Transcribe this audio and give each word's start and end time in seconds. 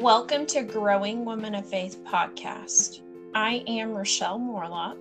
Welcome 0.00 0.46
to 0.46 0.62
Growing 0.62 1.26
Women 1.26 1.54
of 1.54 1.68
Faith 1.68 2.02
podcast. 2.04 3.02
I 3.34 3.62
am 3.66 3.92
Rochelle 3.92 4.38
Morlock. 4.38 4.96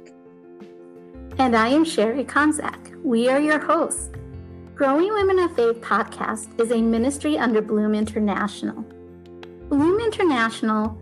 And 1.38 1.56
I 1.56 1.70
am 1.70 1.86
Sherry 1.86 2.26
Konzak. 2.26 3.02
We 3.02 3.30
are 3.30 3.40
your 3.40 3.60
hosts. 3.60 4.10
Growing 4.76 5.14
Women 5.14 5.40
of 5.40 5.56
Faith 5.56 5.80
podcast 5.80 6.60
is 6.60 6.74
a 6.74 6.82
ministry 6.82 7.38
under 7.38 7.62
Bloom 7.62 7.96
International. 7.96 8.84
Bloom 9.70 10.02
International 10.02 11.00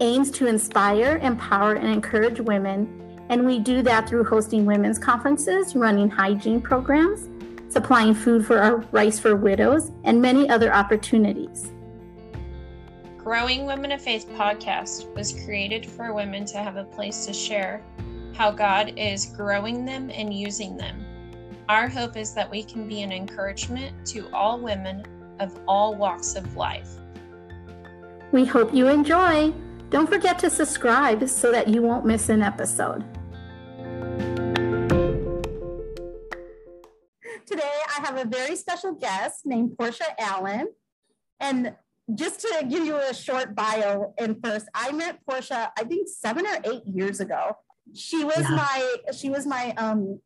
aims 0.00 0.30
to 0.30 0.46
inspire, 0.46 1.18
empower, 1.18 1.74
and 1.74 1.88
encourage 1.88 2.40
women, 2.40 3.26
and 3.28 3.44
we 3.44 3.58
do 3.58 3.82
that 3.82 4.08
through 4.08 4.24
hosting 4.24 4.64
women's 4.64 4.98
conferences, 4.98 5.76
running 5.76 6.08
hygiene 6.08 6.62
programs, 6.62 7.28
supplying 7.70 8.14
food 8.14 8.46
for 8.46 8.58
our 8.58 8.76
Rice 8.90 9.18
for 9.18 9.36
Widows, 9.36 9.92
and 10.04 10.22
many 10.22 10.48
other 10.48 10.72
opportunities. 10.72 11.73
Growing 13.24 13.64
Women 13.64 13.90
of 13.92 14.02
Faith 14.02 14.28
podcast 14.36 15.10
was 15.14 15.32
created 15.46 15.86
for 15.86 16.12
women 16.12 16.44
to 16.44 16.58
have 16.58 16.76
a 16.76 16.84
place 16.84 17.24
to 17.24 17.32
share 17.32 17.82
how 18.34 18.50
God 18.50 18.92
is 18.98 19.32
growing 19.34 19.86
them 19.86 20.10
and 20.10 20.34
using 20.34 20.76
them. 20.76 21.02
Our 21.70 21.88
hope 21.88 22.18
is 22.18 22.34
that 22.34 22.50
we 22.50 22.62
can 22.62 22.86
be 22.86 23.00
an 23.00 23.12
encouragement 23.12 24.06
to 24.08 24.28
all 24.34 24.60
women 24.60 25.06
of 25.40 25.58
all 25.66 25.94
walks 25.94 26.34
of 26.34 26.54
life. 26.54 26.98
We 28.30 28.44
hope 28.44 28.74
you 28.74 28.88
enjoy. 28.88 29.54
Don't 29.88 30.06
forget 30.06 30.38
to 30.40 30.50
subscribe 30.50 31.26
so 31.26 31.50
that 31.50 31.66
you 31.66 31.80
won't 31.80 32.04
miss 32.04 32.28
an 32.28 32.42
episode. 32.42 33.06
Today, 37.46 37.72
I 37.88 38.02
have 38.04 38.18
a 38.18 38.26
very 38.26 38.54
special 38.54 38.92
guest 38.92 39.46
named 39.46 39.78
Portia 39.78 40.14
Allen. 40.18 40.68
And 41.40 41.74
just 42.12 42.40
to 42.40 42.66
give 42.68 42.84
you 42.84 42.96
a 42.96 43.14
short 43.14 43.54
bio 43.54 44.14
and 44.18 44.36
first, 44.44 44.66
I 44.74 44.92
met 44.92 45.20
Portia, 45.28 45.72
I 45.78 45.84
think 45.84 46.08
seven 46.08 46.46
or 46.46 46.58
eight 46.64 46.82
years 46.86 47.20
ago. 47.20 47.56
She 47.94 48.24
was 48.24 48.40
yeah. 48.40 48.50
my 48.50 49.12
she 49.12 49.30
was 49.30 49.46
my 49.46 49.72
um, 49.76 50.20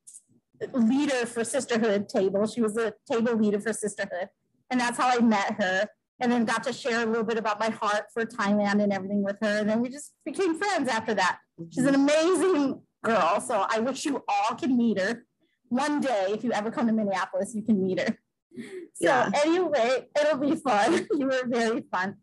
leader 0.72 1.26
for 1.26 1.44
sisterhood 1.44 2.08
table. 2.08 2.46
She 2.46 2.60
was 2.60 2.76
a 2.76 2.94
table 3.10 3.34
leader 3.36 3.60
for 3.60 3.72
sisterhood, 3.72 4.28
and 4.70 4.80
that's 4.80 4.96
how 4.96 5.08
I 5.08 5.20
met 5.20 5.60
her. 5.60 5.88
And 6.20 6.32
then 6.32 6.44
got 6.44 6.64
to 6.64 6.72
share 6.72 7.04
a 7.04 7.06
little 7.06 7.22
bit 7.22 7.38
about 7.38 7.60
my 7.60 7.70
heart 7.70 8.06
for 8.12 8.24
Thailand 8.24 8.82
and 8.82 8.92
everything 8.92 9.22
with 9.22 9.36
her. 9.40 9.60
And 9.60 9.70
then 9.70 9.80
we 9.80 9.88
just 9.88 10.14
became 10.24 10.58
friends 10.58 10.88
after 10.88 11.14
that. 11.14 11.38
She's 11.72 11.84
an 11.84 11.94
amazing 11.94 12.80
girl. 13.04 13.40
So 13.40 13.64
I 13.68 13.78
wish 13.78 14.04
you 14.04 14.24
all 14.26 14.56
could 14.56 14.72
meet 14.72 14.98
her 14.98 15.24
one 15.68 16.00
day. 16.00 16.26
If 16.30 16.42
you 16.42 16.50
ever 16.50 16.72
come 16.72 16.88
to 16.88 16.92
Minneapolis, 16.92 17.54
you 17.54 17.62
can 17.62 17.80
meet 17.80 18.00
her. 18.00 18.18
So 19.00 19.06
yeah. 19.06 19.30
anyway, 19.44 20.08
it'll 20.20 20.38
be 20.38 20.56
fun. 20.56 21.06
you 21.16 21.26
were 21.26 21.44
very 21.46 21.84
fun. 21.88 22.16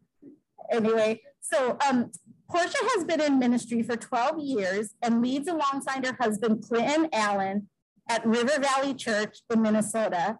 Anyway, 0.70 1.22
so 1.40 1.78
um, 1.90 2.12
Portia 2.50 2.78
has 2.96 3.06
been 3.06 3.22
in 3.22 3.40
ministry 3.40 3.82
for 3.82 3.96
12 3.96 4.40
years 4.40 4.94
and 5.02 5.22
leads 5.22 5.48
alongside 5.48 6.06
her 6.06 6.18
husband, 6.20 6.66
Clinton 6.68 7.08
Allen, 7.14 7.70
at 8.10 8.26
River 8.26 8.60
Valley 8.60 8.94
Church 8.94 9.40
in 9.50 9.62
Minnesota 9.62 10.40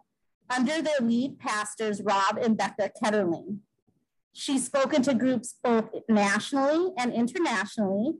under 0.54 0.80
their 0.82 1.00
lead 1.00 1.38
pastors, 1.38 2.00
Rob 2.02 2.38
and 2.38 2.56
Becca 2.56 2.92
Ketterling. 3.02 3.58
She's 4.32 4.66
spoken 4.66 5.02
to 5.02 5.14
groups 5.14 5.54
both 5.64 5.90
nationally 6.08 6.92
and 6.98 7.12
internationally. 7.12 8.16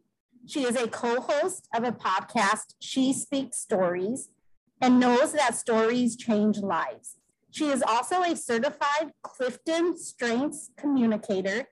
She 0.47 0.65
is 0.65 0.77
a 0.77 0.89
co 0.89 1.21
host 1.21 1.69
of 1.75 1.85
a 1.85 1.93
podcast, 1.93 2.75
She 2.81 3.13
Speaks 3.13 3.59
Stories, 3.59 4.31
and 4.81 4.99
knows 4.99 5.33
that 5.33 5.57
stories 5.57 6.17
change 6.17 6.59
lives. 6.59 7.17
She 7.57 7.69
is 7.69 7.83
also 7.83 8.23
a 8.23 8.37
certified 8.37 9.13
Clifton 9.23 9.97
Strengths 9.97 10.73
communicator 10.77 11.65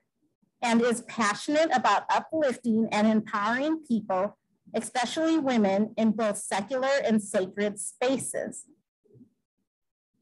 and 0.59 0.81
is 0.81 1.01
passionate 1.01 1.69
about 1.75 2.05
uplifting 2.09 2.87
and 2.91 3.05
empowering 3.05 3.83
people, 3.87 4.35
especially 4.73 5.37
women, 5.37 5.93
in 5.95 6.13
both 6.13 6.39
secular 6.39 6.89
and 7.05 7.21
sacred 7.21 7.79
spaces. 7.79 8.63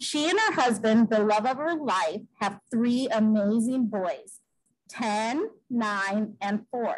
She 0.02 0.30
and 0.30 0.38
her 0.38 0.52
husband, 0.62 1.10
the 1.10 1.24
love 1.24 1.46
of 1.46 1.56
her 1.56 1.76
life, 1.76 2.24
have 2.42 2.60
three 2.70 3.08
amazing 3.08 3.88
boys 3.88 4.42
10, 4.90 5.50
9, 5.70 6.34
and 6.42 6.68
4. 6.72 6.96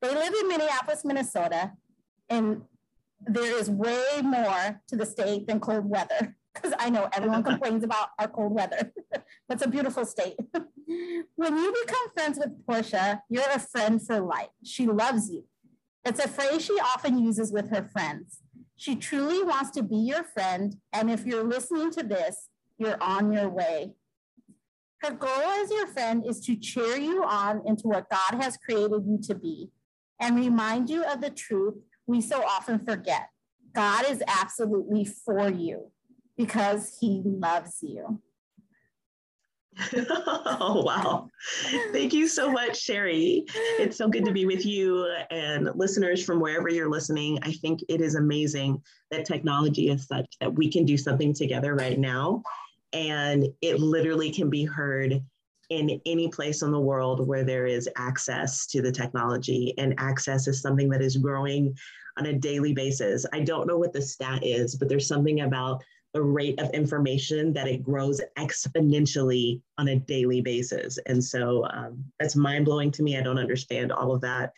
They 0.00 0.14
live 0.14 0.32
in 0.32 0.48
Minneapolis, 0.48 1.04
Minnesota, 1.04 1.72
and 2.30 2.62
there 3.20 3.54
is 3.54 3.68
way 3.68 4.22
more 4.22 4.80
to 4.88 4.96
the 4.96 5.04
state 5.04 5.46
than 5.46 5.60
cold 5.60 5.84
weather 5.84 6.36
because 6.56 6.76
I 6.78 6.90
know 6.90 7.08
everyone 7.12 7.42
complains 7.50 7.84
about 7.84 8.08
our 8.18 8.28
cold 8.28 8.52
weather. 8.52 8.92
That's 9.48 9.64
a 9.64 9.68
beautiful 9.68 10.04
state. 10.04 10.36
when 11.36 11.56
you 11.56 11.74
become 11.84 12.10
friends 12.14 12.38
with 12.38 12.66
Portia, 12.66 13.22
you're 13.28 13.50
a 13.54 13.58
friend 13.58 14.04
for 14.04 14.20
life. 14.20 14.48
She 14.64 14.86
loves 14.86 15.30
you. 15.30 15.44
It's 16.04 16.24
a 16.24 16.28
phrase 16.28 16.64
she 16.64 16.74
often 16.74 17.18
uses 17.18 17.52
with 17.52 17.70
her 17.70 17.88
friends. 17.92 18.38
She 18.76 18.94
truly 18.94 19.42
wants 19.42 19.70
to 19.72 19.82
be 19.82 19.96
your 19.96 20.22
friend. 20.22 20.76
And 20.92 21.10
if 21.10 21.24
you're 21.26 21.44
listening 21.44 21.90
to 21.92 22.02
this, 22.02 22.48
you're 22.78 23.02
on 23.02 23.32
your 23.32 23.48
way. 23.48 23.94
Her 25.02 25.12
goal 25.12 25.28
as 25.30 25.70
your 25.70 25.86
friend 25.86 26.24
is 26.26 26.40
to 26.46 26.56
cheer 26.56 26.96
you 26.96 27.22
on 27.24 27.62
into 27.66 27.88
what 27.88 28.08
God 28.10 28.42
has 28.42 28.56
created 28.56 29.02
you 29.06 29.18
to 29.24 29.34
be 29.34 29.70
and 30.20 30.36
remind 30.36 30.88
you 30.88 31.04
of 31.04 31.20
the 31.20 31.30
truth 31.30 31.74
we 32.06 32.20
so 32.20 32.42
often 32.44 32.78
forget. 32.78 33.28
God 33.74 34.06
is 34.08 34.22
absolutely 34.26 35.04
for 35.04 35.50
you 35.50 35.90
because 36.36 36.96
he 37.00 37.22
loves 37.24 37.78
you. 37.82 38.20
oh, 39.94 40.82
wow. 40.84 41.28
Thank 41.92 42.12
you 42.14 42.28
so 42.28 42.50
much, 42.50 42.80
Sherry. 42.80 43.44
It's 43.78 43.98
so 43.98 44.08
good 44.08 44.24
to 44.24 44.32
be 44.32 44.46
with 44.46 44.64
you 44.64 45.06
and 45.30 45.70
listeners 45.74 46.24
from 46.24 46.40
wherever 46.40 46.68
you're 46.68 46.90
listening. 46.90 47.38
I 47.42 47.52
think 47.52 47.80
it 47.88 48.00
is 48.00 48.14
amazing 48.14 48.82
that 49.10 49.26
technology 49.26 49.90
is 49.90 50.06
such 50.06 50.26
that 50.40 50.54
we 50.54 50.70
can 50.70 50.84
do 50.84 50.96
something 50.96 51.34
together 51.34 51.74
right 51.74 51.98
now. 51.98 52.42
And 52.92 53.48
it 53.60 53.80
literally 53.80 54.30
can 54.30 54.48
be 54.48 54.64
heard 54.64 55.22
in 55.68 56.00
any 56.06 56.28
place 56.28 56.62
in 56.62 56.70
the 56.70 56.80
world 56.80 57.26
where 57.26 57.44
there 57.44 57.66
is 57.66 57.88
access 57.96 58.66
to 58.68 58.80
the 58.80 58.92
technology. 58.92 59.74
And 59.78 59.94
access 59.98 60.48
is 60.48 60.62
something 60.62 60.88
that 60.90 61.02
is 61.02 61.16
growing 61.16 61.76
on 62.18 62.26
a 62.26 62.32
daily 62.32 62.72
basis. 62.72 63.26
I 63.32 63.40
don't 63.40 63.66
know 63.66 63.76
what 63.76 63.92
the 63.92 64.00
stat 64.00 64.44
is, 64.44 64.74
but 64.76 64.88
there's 64.88 65.08
something 65.08 65.40
about 65.40 65.82
the 66.16 66.22
rate 66.22 66.58
of 66.58 66.70
information 66.70 67.52
that 67.52 67.68
it 67.68 67.84
grows 67.84 68.22
exponentially 68.38 69.60
on 69.76 69.88
a 69.88 69.96
daily 69.96 70.40
basis. 70.40 70.98
And 71.04 71.22
so 71.22 71.66
um, 71.66 72.02
that's 72.18 72.34
mind 72.34 72.64
blowing 72.64 72.90
to 72.92 73.02
me. 73.02 73.18
I 73.18 73.20
don't 73.20 73.38
understand 73.38 73.92
all 73.92 74.12
of 74.12 74.22
that. 74.22 74.54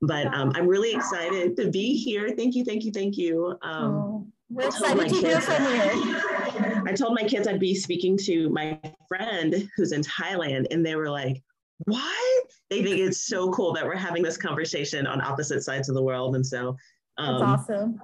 But 0.00 0.28
um, 0.28 0.52
I'm 0.54 0.68
really 0.68 0.94
excited 0.94 1.56
to 1.56 1.68
be 1.68 1.96
here. 1.96 2.30
Thank 2.36 2.54
you, 2.54 2.64
thank 2.64 2.84
you, 2.84 2.92
thank 2.92 3.18
you. 3.18 3.58
Um, 3.62 3.92
oh, 3.92 4.26
we're 4.50 4.68
excited 4.68 5.08
to 5.08 5.16
hear 5.16 5.40
from 5.40 5.64
you. 5.64 6.82
I 6.86 6.92
told 6.92 7.16
my 7.20 7.26
kids 7.26 7.48
I'd 7.48 7.58
be 7.58 7.74
speaking 7.74 8.16
to 8.18 8.48
my 8.50 8.80
friend 9.08 9.68
who's 9.76 9.90
in 9.90 10.02
Thailand, 10.02 10.68
and 10.70 10.86
they 10.86 10.94
were 10.94 11.10
like, 11.10 11.42
what? 11.86 12.52
They 12.70 12.84
think 12.84 12.98
it's 12.98 13.26
so 13.26 13.50
cool 13.50 13.72
that 13.72 13.84
we're 13.84 13.96
having 13.96 14.22
this 14.22 14.36
conversation 14.36 15.08
on 15.08 15.20
opposite 15.20 15.64
sides 15.64 15.88
of 15.88 15.96
the 15.96 16.02
world. 16.02 16.36
And 16.36 16.46
so 16.46 16.76
um, 17.18 17.40
That's 17.40 17.68
awesome 17.68 18.00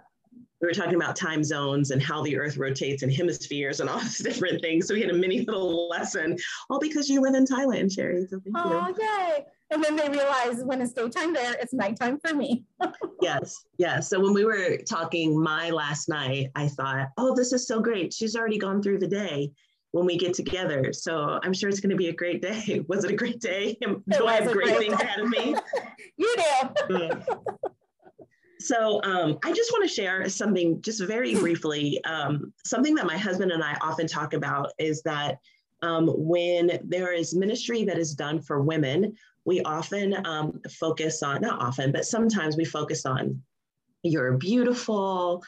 we 0.60 0.66
were 0.66 0.74
talking 0.74 0.94
about 0.94 1.16
time 1.16 1.44
zones 1.44 1.90
and 1.90 2.02
how 2.02 2.22
the 2.22 2.36
earth 2.36 2.56
rotates 2.56 3.02
and 3.02 3.12
hemispheres 3.12 3.80
and 3.80 3.90
all 3.90 3.98
these 4.00 4.18
different 4.18 4.62
things. 4.62 4.88
So 4.88 4.94
we 4.94 5.02
had 5.02 5.10
a 5.10 5.14
mini 5.14 5.40
little 5.40 5.88
lesson, 5.88 6.36
all 6.70 6.80
because 6.80 7.08
you 7.08 7.20
live 7.20 7.34
in 7.34 7.44
Thailand, 7.44 7.92
Sherry. 7.92 8.26
So 8.28 8.40
oh, 8.54 8.88
you. 8.88 8.96
yay. 9.02 9.44
And 9.70 9.82
then 9.82 9.96
they 9.96 10.08
realize 10.08 10.62
when 10.62 10.80
it's 10.80 10.92
daytime 10.92 11.34
there, 11.34 11.54
it's 11.60 11.74
nighttime 11.74 12.20
for 12.20 12.32
me. 12.32 12.64
yes, 13.20 13.64
yes. 13.78 14.08
So 14.08 14.20
when 14.20 14.32
we 14.32 14.44
were 14.44 14.78
talking 14.88 15.42
my 15.42 15.70
last 15.70 16.08
night, 16.08 16.50
I 16.54 16.68
thought, 16.68 17.08
oh, 17.18 17.34
this 17.34 17.52
is 17.52 17.66
so 17.66 17.80
great. 17.80 18.14
She's 18.14 18.36
already 18.36 18.58
gone 18.58 18.80
through 18.80 18.98
the 18.98 19.08
day 19.08 19.50
when 19.90 20.06
we 20.06 20.16
get 20.16 20.34
together. 20.34 20.92
So 20.92 21.40
I'm 21.42 21.52
sure 21.52 21.68
it's 21.68 21.80
going 21.80 21.90
to 21.90 21.96
be 21.96 22.08
a 22.08 22.12
great 22.12 22.40
day. 22.42 22.84
Was 22.88 23.04
it 23.04 23.10
a 23.10 23.16
great 23.16 23.40
day? 23.40 23.76
Do 23.82 24.26
I 24.26 24.34
have 24.34 24.52
great, 24.52 24.66
great 24.66 24.78
things 24.78 25.00
ahead 25.00 25.18
of 25.18 25.28
me? 25.30 25.56
you 26.16 26.36
do. 26.88 27.10
So 28.58 29.00
um, 29.02 29.38
I 29.44 29.52
just 29.52 29.72
want 29.72 29.88
to 29.88 29.94
share 29.94 30.28
something 30.28 30.80
just 30.80 31.02
very 31.04 31.34
briefly. 31.34 32.02
Um, 32.04 32.52
something 32.64 32.94
that 32.94 33.06
my 33.06 33.16
husband 33.16 33.52
and 33.52 33.62
I 33.62 33.76
often 33.82 34.06
talk 34.06 34.32
about 34.32 34.72
is 34.78 35.02
that 35.02 35.38
um, 35.82 36.08
when 36.08 36.78
there 36.84 37.12
is 37.12 37.34
ministry 37.34 37.84
that 37.84 37.98
is 37.98 38.14
done 38.14 38.40
for 38.40 38.62
women, 38.62 39.14
we 39.44 39.60
often 39.62 40.26
um, 40.26 40.60
focus 40.70 41.22
on, 41.22 41.42
not 41.42 41.60
often, 41.60 41.92
but 41.92 42.06
sometimes 42.06 42.56
we 42.56 42.64
focus 42.64 43.06
on 43.06 43.40
you're 44.02 44.36
beautiful 44.36 45.42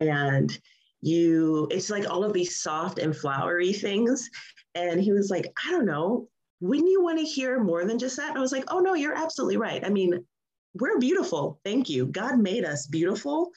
and 0.00 0.58
you, 1.00 1.68
it's 1.70 1.90
like 1.90 2.08
all 2.10 2.24
of 2.24 2.32
these 2.32 2.60
soft 2.60 2.98
and 2.98 3.16
flowery 3.16 3.72
things. 3.72 4.28
And 4.74 5.00
he 5.00 5.12
was 5.12 5.30
like, 5.30 5.52
I 5.64 5.70
don't 5.70 5.86
know, 5.86 6.28
wouldn't 6.60 6.90
you 6.90 7.02
want 7.02 7.18
to 7.18 7.24
hear 7.24 7.62
more 7.62 7.84
than 7.84 7.98
just 7.98 8.16
that? 8.16 8.30
And 8.30 8.38
I 8.38 8.40
was 8.40 8.52
like, 8.52 8.64
oh 8.68 8.80
no, 8.80 8.94
you're 8.94 9.16
absolutely 9.16 9.56
right. 9.56 9.84
I 9.84 9.90
mean, 9.90 10.24
we're 10.78 10.98
beautiful. 10.98 11.60
Thank 11.64 11.88
you. 11.88 12.06
God 12.06 12.38
made 12.38 12.64
us 12.64 12.86
beautiful, 12.86 13.50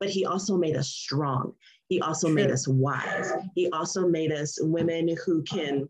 but 0.00 0.10
He 0.10 0.24
also 0.24 0.56
made 0.56 0.76
us 0.76 0.88
strong. 0.88 1.54
He 1.88 2.00
also 2.00 2.28
True. 2.28 2.36
made 2.36 2.50
us 2.50 2.66
wise. 2.66 3.32
He 3.54 3.68
also 3.70 4.08
made 4.08 4.32
us 4.32 4.58
women 4.60 5.16
who 5.24 5.42
can, 5.42 5.88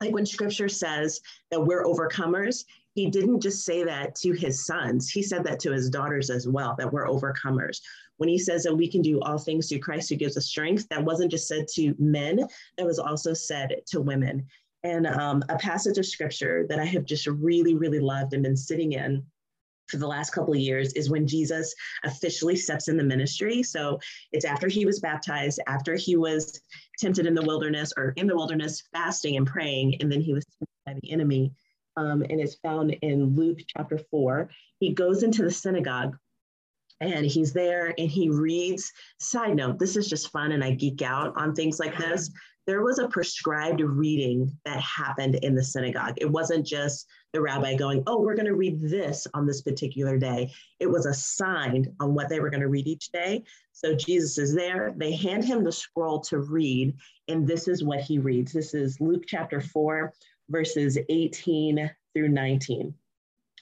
like 0.00 0.12
when 0.12 0.26
scripture 0.26 0.68
says 0.68 1.20
that 1.50 1.64
we're 1.64 1.84
overcomers, 1.84 2.64
he 2.94 3.08
didn't 3.08 3.40
just 3.40 3.64
say 3.64 3.84
that 3.84 4.16
to 4.16 4.32
his 4.32 4.66
sons, 4.66 5.08
he 5.08 5.22
said 5.22 5.44
that 5.44 5.60
to 5.60 5.70
his 5.70 5.88
daughters 5.88 6.30
as 6.30 6.48
well, 6.48 6.74
that 6.78 6.92
we're 6.92 7.06
overcomers. 7.06 7.80
When 8.16 8.28
he 8.28 8.38
says 8.38 8.64
that 8.64 8.74
we 8.74 8.90
can 8.90 9.02
do 9.02 9.20
all 9.20 9.38
things 9.38 9.68
through 9.68 9.78
Christ 9.78 10.08
who 10.08 10.16
gives 10.16 10.36
us 10.36 10.46
strength, 10.46 10.88
that 10.88 11.04
wasn't 11.04 11.30
just 11.30 11.46
said 11.46 11.68
to 11.74 11.94
men, 12.00 12.44
that 12.76 12.86
was 12.86 12.98
also 12.98 13.32
said 13.32 13.82
to 13.86 14.00
women. 14.00 14.44
And 14.82 15.06
um, 15.06 15.44
a 15.48 15.56
passage 15.58 15.98
of 15.98 16.06
scripture 16.06 16.66
that 16.68 16.80
I 16.80 16.84
have 16.84 17.04
just 17.04 17.28
really, 17.28 17.76
really 17.76 18.00
loved 18.00 18.32
and 18.34 18.42
been 18.42 18.56
sitting 18.56 18.92
in 18.92 19.24
for 19.88 19.96
the 19.96 20.06
last 20.06 20.30
couple 20.30 20.54
of 20.54 20.60
years 20.60 20.92
is 20.92 21.10
when 21.10 21.26
Jesus 21.26 21.74
officially 22.04 22.56
steps 22.56 22.88
in 22.88 22.96
the 22.96 23.04
ministry. 23.04 23.62
So 23.62 23.98
it's 24.32 24.44
after 24.44 24.68
he 24.68 24.86
was 24.86 25.00
baptized, 25.00 25.60
after 25.66 25.96
he 25.96 26.16
was 26.16 26.60
tempted 26.98 27.26
in 27.26 27.34
the 27.34 27.42
wilderness 27.42 27.92
or 27.96 28.12
in 28.16 28.26
the 28.26 28.36
wilderness 28.36 28.82
fasting 28.92 29.36
and 29.36 29.46
praying, 29.46 29.96
and 30.00 30.10
then 30.10 30.20
he 30.20 30.34
was 30.34 30.44
tempted 30.44 30.68
by 30.86 31.00
the 31.00 31.12
enemy. 31.12 31.52
Um, 31.96 32.22
and 32.22 32.40
it's 32.40 32.56
found 32.56 32.92
in 33.02 33.34
Luke 33.34 33.58
chapter 33.76 33.98
four. 34.10 34.50
He 34.78 34.92
goes 34.92 35.22
into 35.22 35.42
the 35.42 35.50
synagogue 35.50 36.16
and 37.00 37.26
he's 37.26 37.52
there 37.52 37.94
and 37.98 38.10
he 38.10 38.28
reads. 38.28 38.92
Side 39.18 39.56
note, 39.56 39.78
this 39.78 39.96
is 39.96 40.08
just 40.08 40.30
fun 40.30 40.52
and 40.52 40.62
I 40.62 40.72
geek 40.72 41.02
out 41.02 41.36
on 41.36 41.54
things 41.54 41.80
like 41.80 41.96
this 41.98 42.30
there 42.68 42.82
was 42.82 42.98
a 42.98 43.08
prescribed 43.08 43.80
reading 43.80 44.54
that 44.66 44.78
happened 44.78 45.36
in 45.36 45.54
the 45.54 45.64
synagogue. 45.64 46.12
It 46.18 46.30
wasn't 46.30 46.66
just 46.66 47.06
the 47.32 47.40
rabbi 47.40 47.74
going, 47.74 48.02
Oh, 48.06 48.20
we're 48.20 48.34
going 48.34 48.46
to 48.46 48.54
read 48.54 48.80
this 48.80 49.26
on 49.34 49.46
this 49.46 49.62
particular 49.62 50.18
day. 50.18 50.50
It 50.80 50.86
was 50.86 51.06
assigned 51.06 51.92
on 52.00 52.14
what 52.14 52.28
they 52.28 52.40
were 52.40 52.50
going 52.50 52.62
to 52.62 52.68
read 52.68 52.86
each 52.86 53.10
day. 53.10 53.44
So 53.72 53.94
Jesus 53.94 54.38
is 54.38 54.54
there. 54.54 54.94
They 54.96 55.14
hand 55.14 55.44
him 55.44 55.62
the 55.62 55.72
scroll 55.72 56.20
to 56.22 56.38
read, 56.38 56.96
and 57.28 57.46
this 57.46 57.68
is 57.68 57.84
what 57.84 58.00
he 58.00 58.18
reads. 58.18 58.52
This 58.52 58.74
is 58.74 59.00
Luke 59.00 59.24
chapter 59.26 59.60
4, 59.60 60.12
verses 60.48 60.98
18 61.08 61.90
through 62.14 62.28
19. 62.28 62.94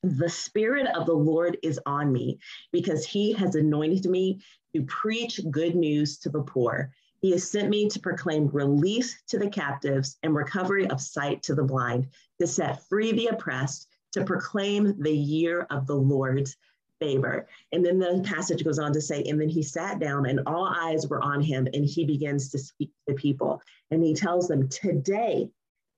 The 0.03 0.29
Spirit 0.29 0.87
of 0.95 1.07
the 1.07 1.15
Lord 1.15 1.57
is 1.63 1.81
on 1.87 2.13
me 2.13 2.39
because 2.71 3.05
he 3.05 3.33
has 3.33 3.55
anointed 3.57 4.07
me 4.07 4.41
to 4.75 4.83
preach 4.83 5.41
good 5.51 5.75
news 5.75 6.19
to 6.19 6.29
the 6.29 6.43
poor. 6.43 6.93
He 7.21 7.31
has 7.33 7.51
sent 7.51 7.69
me 7.69 7.89
to 7.89 8.01
proclaim 8.01 8.49
release 8.49 9.23
to 9.29 9.39
the 9.39 9.49
captives 9.49 10.19
and 10.23 10.35
recovery 10.35 10.89
of 10.89 11.01
sight 11.01 11.43
to 11.45 11.55
the 11.55 11.65
blind, 11.65 12.09
to 12.41 12.47
set 12.47 12.87
free 12.89 13.13
the 13.13 13.29
oppressed, 13.29 13.89
to 14.13 14.25
proclaim 14.25 15.01
the 15.01 15.17
year 15.17 15.67
of 15.71 15.87
the 15.87 15.97
Lord's 15.97 16.57
favor. 16.99 17.47
And 17.73 17.85
then 17.85 17.99
the 17.99 18.23
passage 18.25 18.65
goes 18.65 18.79
on 18.79 18.93
to 18.93 19.01
say, 19.01 19.23
and 19.25 19.41
then 19.41 19.49
he 19.49 19.63
sat 19.63 19.99
down 19.99 20.27
and 20.27 20.41
all 20.47 20.65
eyes 20.65 21.07
were 21.07 21.23
on 21.23 21.41
him 21.41 21.69
and 21.73 21.85
he 21.85 22.05
begins 22.05 22.51
to 22.51 22.59
speak 22.59 22.91
to 22.91 23.15
the 23.15 23.21
people. 23.21 23.61
And 23.91 24.03
he 24.03 24.15
tells 24.15 24.49
them, 24.49 24.69
Today, 24.69 25.51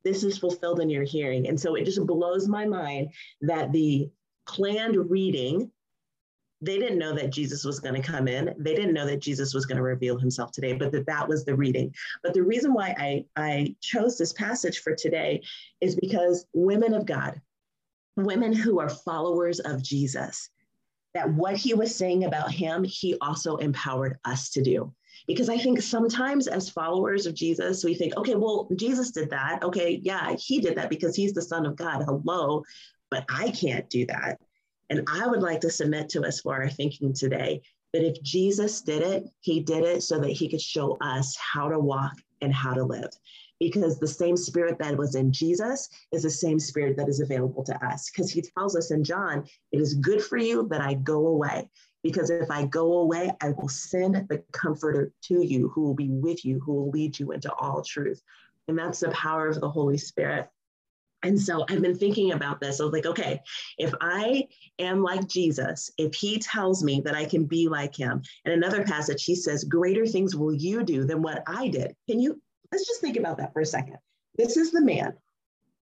this 0.05 0.25
is 0.25 0.39
fulfilled 0.39 0.81
in 0.81 0.91
your 0.91 1.05
hearing. 1.05 1.49
And 1.49 1.59
so 1.59 1.75
it 1.75 1.85
just 1.85 2.05
blows 2.07 2.49
my 2.49 2.65
mind 2.65 3.11
that 3.43 3.73
the 3.73 4.11
planned 4.47 5.11
reading 5.11 5.71
they 6.61 6.79
didn't 6.79 6.99
know 6.99 7.15
that 7.15 7.31
Jesus 7.31 7.65
was 7.65 7.79
going 7.79 7.95
to 7.95 8.07
come 8.07 8.27
in. 8.27 8.55
They 8.59 8.75
didn't 8.75 8.95
know 8.95 9.07
that 9.07 9.21
Jesus 9.21 9.55
was 9.55 9.67
going 9.67 9.77
to 9.77 9.83
reveal 9.83 10.19
himself 10.19 10.51
today, 10.51 10.73
but 10.73 10.91
that 10.93 11.07
that 11.07 11.29
was 11.29 11.45
the 11.45 11.55
reading. 11.55 11.95
But 12.23 12.35
the 12.35 12.43
reason 12.43 12.75
why 12.75 12.95
I, 12.99 13.25
I 13.37 13.77
chose 13.81 14.19
this 14.19 14.33
passage 14.33 14.81
for 14.81 14.95
today 14.95 15.43
is 15.81 15.95
because 15.95 16.47
women 16.53 16.95
of 16.95 17.07
God, 17.07 17.41
women 18.17 18.53
who 18.53 18.81
are 18.81 18.89
followers 18.89 19.61
of 19.61 19.83
Jesus, 19.83 20.51
that 21.15 21.33
what 21.33 21.57
he 21.57 21.75
was 21.75 21.95
saying 21.95 22.25
about 22.25 22.51
him, 22.51 22.83
he 22.83 23.17
also 23.21 23.57
empowered 23.57 24.19
us 24.25 24.51
to 24.51 24.63
do. 24.63 24.93
Because 25.27 25.49
I 25.49 25.59
think 25.59 25.81
sometimes 25.81 26.49
as 26.49 26.71
followers 26.71 27.27
of 27.27 27.35
Jesus, 27.35 27.85
we 27.85 27.95
think, 27.95 28.17
okay, 28.17 28.35
well, 28.35 28.69
Jesus 28.77 29.11
did 29.11 29.31
that. 29.31 29.63
Okay, 29.63 30.01
yeah, 30.03 30.35
he 30.37 30.61
did 30.61 30.77
that 30.77 30.91
because 30.91 31.15
he's 31.15 31.35
the 31.35 31.43
Son 31.43 31.67
of 31.67 31.77
God. 31.77 32.03
Hello, 32.05 32.65
but 33.11 33.25
I 33.29 33.51
can't 33.51 33.89
do 33.91 34.07
that. 34.07 34.41
And 34.91 35.07
I 35.09 35.27
would 35.27 35.43
like 35.43 35.61
to 35.61 35.71
submit 35.71 36.09
to 36.11 36.25
us 36.25 36.41
for 36.41 36.55
our 36.55 36.69
thinking 36.69 37.13
today 37.13 37.63
that 37.93 38.07
if 38.07 38.23
Jesus 38.23 38.81
did 38.81 39.03
it, 39.03 39.25
he 39.41 39.61
did 39.61 39.85
it 39.85 40.03
so 40.03 40.19
that 40.19 40.31
he 40.31 40.49
could 40.49 40.61
show 40.61 40.97
us 41.01 41.37
how 41.37 41.69
to 41.69 41.79
walk 41.79 42.15
and 42.41 42.53
how 42.53 42.75
to 42.75 42.85
live. 42.85 43.11
Because 43.61 43.99
the 43.99 44.07
same 44.07 44.37
spirit 44.37 44.79
that 44.79 44.97
was 44.97 45.17
in 45.17 45.33
Jesus 45.33 45.89
is 46.13 46.23
the 46.23 46.31
same 46.31 46.61
spirit 46.61 46.97
that 46.97 47.09
is 47.09 47.21
available 47.21 47.65
to 47.65 47.85
us. 47.85 48.11
Because 48.11 48.31
he 48.31 48.43
tells 48.57 48.77
us 48.77 48.93
in 48.93 49.03
John, 49.03 49.45
it 49.73 49.81
is 49.81 49.95
good 49.95 50.23
for 50.23 50.37
you 50.37 50.69
that 50.71 50.81
I 50.81 50.95
go 50.95 51.27
away. 51.27 51.69
Because 52.05 52.31
if 52.31 52.51
I 52.51 52.67
go 52.67 52.99
away, 52.99 53.33
I 53.41 53.51
will 53.51 53.69
send 53.69 54.15
the 54.29 54.45
comforter 54.53 55.13
to 55.23 55.45
you 55.45 55.69
who 55.71 55.83
will 55.83 55.95
be 55.95 56.09
with 56.09 56.45
you, 56.45 56.61
who 56.61 56.75
will 56.75 56.91
lead 56.91 57.19
you 57.19 57.33
into 57.33 57.53
all 57.55 57.83
truth. 57.83 58.23
And 58.69 58.79
that's 58.79 59.01
the 59.01 59.11
power 59.11 59.49
of 59.49 59.61
the 59.61 59.69
Holy 59.69 59.99
Spirit. 59.99 60.49
And 61.23 61.41
so 61.41 61.65
I've 61.69 61.83
been 61.83 61.97
thinking 61.97 62.33
about 62.33 62.61
this. 62.61 62.81
I 62.81 62.85
was 62.85 62.93
like, 62.93 63.07
okay, 63.07 63.41
if 63.77 63.93
I 64.01 64.47
am 64.79 65.03
like 65.03 65.27
Jesus, 65.27 65.91
if 65.99 66.15
he 66.15 66.39
tells 66.39 66.85
me 66.85 67.01
that 67.01 67.15
I 67.15 67.25
can 67.25 67.45
be 67.45 67.69
like 67.69 67.97
him, 67.97 68.23
in 68.45 68.53
another 68.53 68.85
passage, 68.85 69.25
he 69.25 69.35
says, 69.35 69.65
greater 69.65 70.07
things 70.07 70.37
will 70.37 70.55
you 70.55 70.85
do 70.85 71.05
than 71.05 71.21
what 71.21 71.43
I 71.47 71.69
did. 71.69 71.97
Can 72.09 72.21
you, 72.21 72.41
let's 72.71 72.87
just 72.87 73.01
think 73.01 73.17
about 73.17 73.39
that 73.39 73.53
for 73.53 73.61
a 73.61 73.67
second. 73.67 73.97
This 74.37 74.57
is 74.57 74.71
the 74.71 74.81
man 74.81 75.15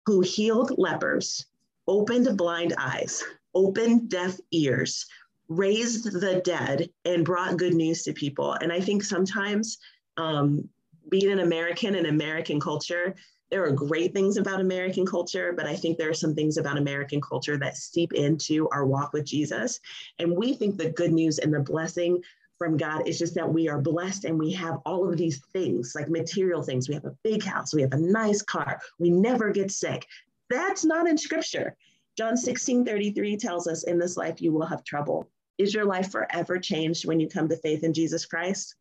who 0.07 0.21
healed 0.21 0.79
lepers, 0.79 1.47
opened 1.89 2.37
blind 2.37 2.75
eyes, 2.79 3.25
opened 3.55 4.11
deaf 4.11 4.39
ears, 4.53 5.07
raised 5.49 6.13
the 6.13 6.41
dead, 6.45 6.89
and 7.05 7.25
brought 7.25 7.57
good 7.57 7.75
news 7.75 8.05
to 8.05 8.13
people. 8.13 8.53
And 8.53 8.73
I 8.73 8.81
think 8.81 9.03
sometimes 9.03 9.79
um, 10.17 10.69
being 11.11 11.33
an 11.33 11.41
American 11.41 11.97
and 11.97 12.07
American 12.07 12.61
culture, 12.61 13.15
there 13.55 13.65
are 13.65 13.71
great 13.71 14.13
things 14.13 14.37
about 14.37 14.61
American 14.61 15.07
culture, 15.07 15.53
but 15.57 15.65
I 15.65 15.77
think 15.77 15.97
there 15.97 16.11
are 16.11 16.13
some 16.13 16.35
things 16.35 16.57
about 16.57 16.77
American 16.77 17.21
culture 17.21 17.57
that 17.59 17.77
seep 17.77 18.13
into 18.13 18.69
our 18.71 18.85
walk 18.85 19.13
with 19.13 19.25
Jesus. 19.25 19.79
And 20.19 20.37
we 20.37 20.55
think 20.55 20.77
the 20.77 20.91
good 20.91 21.13
news 21.13 21.39
and 21.39 21.55
the 21.55 21.61
blessing 21.61 22.21
from 22.59 22.77
God 22.77 23.07
is 23.07 23.17
just 23.17 23.37
that 23.37 23.49
we 23.49 23.69
are 23.69 23.81
blessed 23.81 24.25
and 24.25 24.37
we 24.37 24.51
have 24.55 24.81
all 24.85 25.09
of 25.09 25.17
these 25.17 25.41
things, 25.53 25.93
like 25.95 26.09
material 26.09 26.65
things. 26.65 26.89
We 26.89 26.97
have 26.97 27.05
a 27.05 27.17
big 27.23 27.45
house, 27.45 27.73
we 27.73 27.83
have 27.83 27.93
a 27.93 28.01
nice 28.01 28.43
car, 28.43 28.81
we 28.99 29.09
never 29.09 29.53
get 29.53 29.71
sick. 29.71 30.05
That's 30.51 30.85
not 30.85 31.07
in 31.07 31.17
scripture. 31.17 31.77
John 32.19 32.37
16 32.37 32.85
33 32.85 33.37
tells 33.37 33.69
us, 33.69 33.85
In 33.85 34.01
this 34.01 34.17
life 34.17 34.43
you 34.43 34.51
will 34.51 34.67
have 34.67 34.83
trouble. 34.83 35.31
Is 35.59 35.73
your 35.73 35.85
life 35.85 36.11
forever 36.11 36.59
changed 36.59 37.07
when 37.07 37.21
you 37.21 37.29
come 37.29 37.49
to 37.49 37.57
faith 37.59 37.85
in 37.85 37.95
Jesus 37.95 38.27
Christ? 38.27 38.75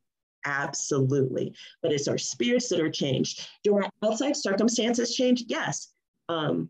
Absolutely. 0.45 1.53
But 1.81 1.91
it's 1.91 2.07
our 2.07 2.17
spirits 2.17 2.69
that 2.69 2.79
are 2.79 2.89
changed. 2.89 3.47
Do 3.63 3.75
our 3.75 3.89
outside 4.03 4.35
circumstances 4.35 5.15
change? 5.15 5.45
Yes. 5.47 5.93
Um, 6.29 6.69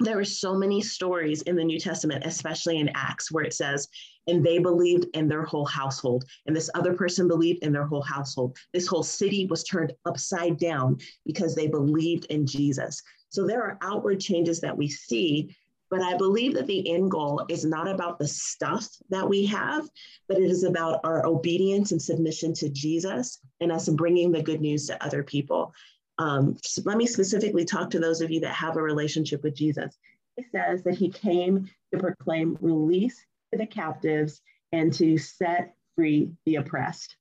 there 0.00 0.18
are 0.18 0.24
so 0.24 0.54
many 0.54 0.80
stories 0.80 1.42
in 1.42 1.56
the 1.56 1.64
New 1.64 1.80
Testament, 1.80 2.24
especially 2.24 2.78
in 2.78 2.90
Acts, 2.94 3.32
where 3.32 3.42
it 3.42 3.52
says, 3.52 3.88
and 4.28 4.44
they 4.44 4.58
believed 4.58 5.06
in 5.14 5.26
their 5.26 5.42
whole 5.42 5.64
household. 5.64 6.24
And 6.46 6.54
this 6.54 6.70
other 6.74 6.94
person 6.94 7.26
believed 7.26 7.64
in 7.64 7.72
their 7.72 7.86
whole 7.86 8.02
household. 8.02 8.56
This 8.72 8.86
whole 8.86 9.02
city 9.02 9.46
was 9.46 9.64
turned 9.64 9.92
upside 10.04 10.58
down 10.58 10.98
because 11.24 11.54
they 11.54 11.66
believed 11.66 12.26
in 12.26 12.46
Jesus. 12.46 13.02
So 13.30 13.46
there 13.46 13.62
are 13.62 13.78
outward 13.82 14.20
changes 14.20 14.60
that 14.60 14.76
we 14.76 14.88
see 14.88 15.54
but 15.90 16.02
I 16.02 16.16
believe 16.16 16.54
that 16.54 16.66
the 16.66 16.92
end 16.92 17.10
goal 17.10 17.44
is 17.48 17.64
not 17.64 17.88
about 17.88 18.18
the 18.18 18.28
stuff 18.28 18.88
that 19.10 19.28
we 19.28 19.46
have, 19.46 19.88
but 20.28 20.38
it 20.38 20.50
is 20.50 20.64
about 20.64 21.00
our 21.04 21.26
obedience 21.26 21.92
and 21.92 22.00
submission 22.00 22.52
to 22.54 22.68
Jesus 22.68 23.38
and 23.60 23.72
us 23.72 23.88
bringing 23.88 24.30
the 24.30 24.42
good 24.42 24.60
news 24.60 24.86
to 24.86 25.04
other 25.04 25.22
people. 25.22 25.72
Um, 26.18 26.56
so 26.62 26.82
let 26.84 26.96
me 26.96 27.06
specifically 27.06 27.64
talk 27.64 27.90
to 27.90 28.00
those 28.00 28.20
of 28.20 28.30
you 28.30 28.40
that 28.40 28.54
have 28.54 28.76
a 28.76 28.82
relationship 28.82 29.42
with 29.42 29.54
Jesus. 29.54 29.96
He 30.36 30.44
says 30.52 30.82
that 30.84 30.96
he 30.96 31.10
came 31.10 31.68
to 31.92 31.98
proclaim 31.98 32.58
release 32.60 33.24
to 33.52 33.58
the 33.58 33.66
captives 33.66 34.40
and 34.72 34.92
to 34.94 35.16
set 35.16 35.74
free 35.96 36.30
the 36.44 36.56
oppressed. 36.56 37.16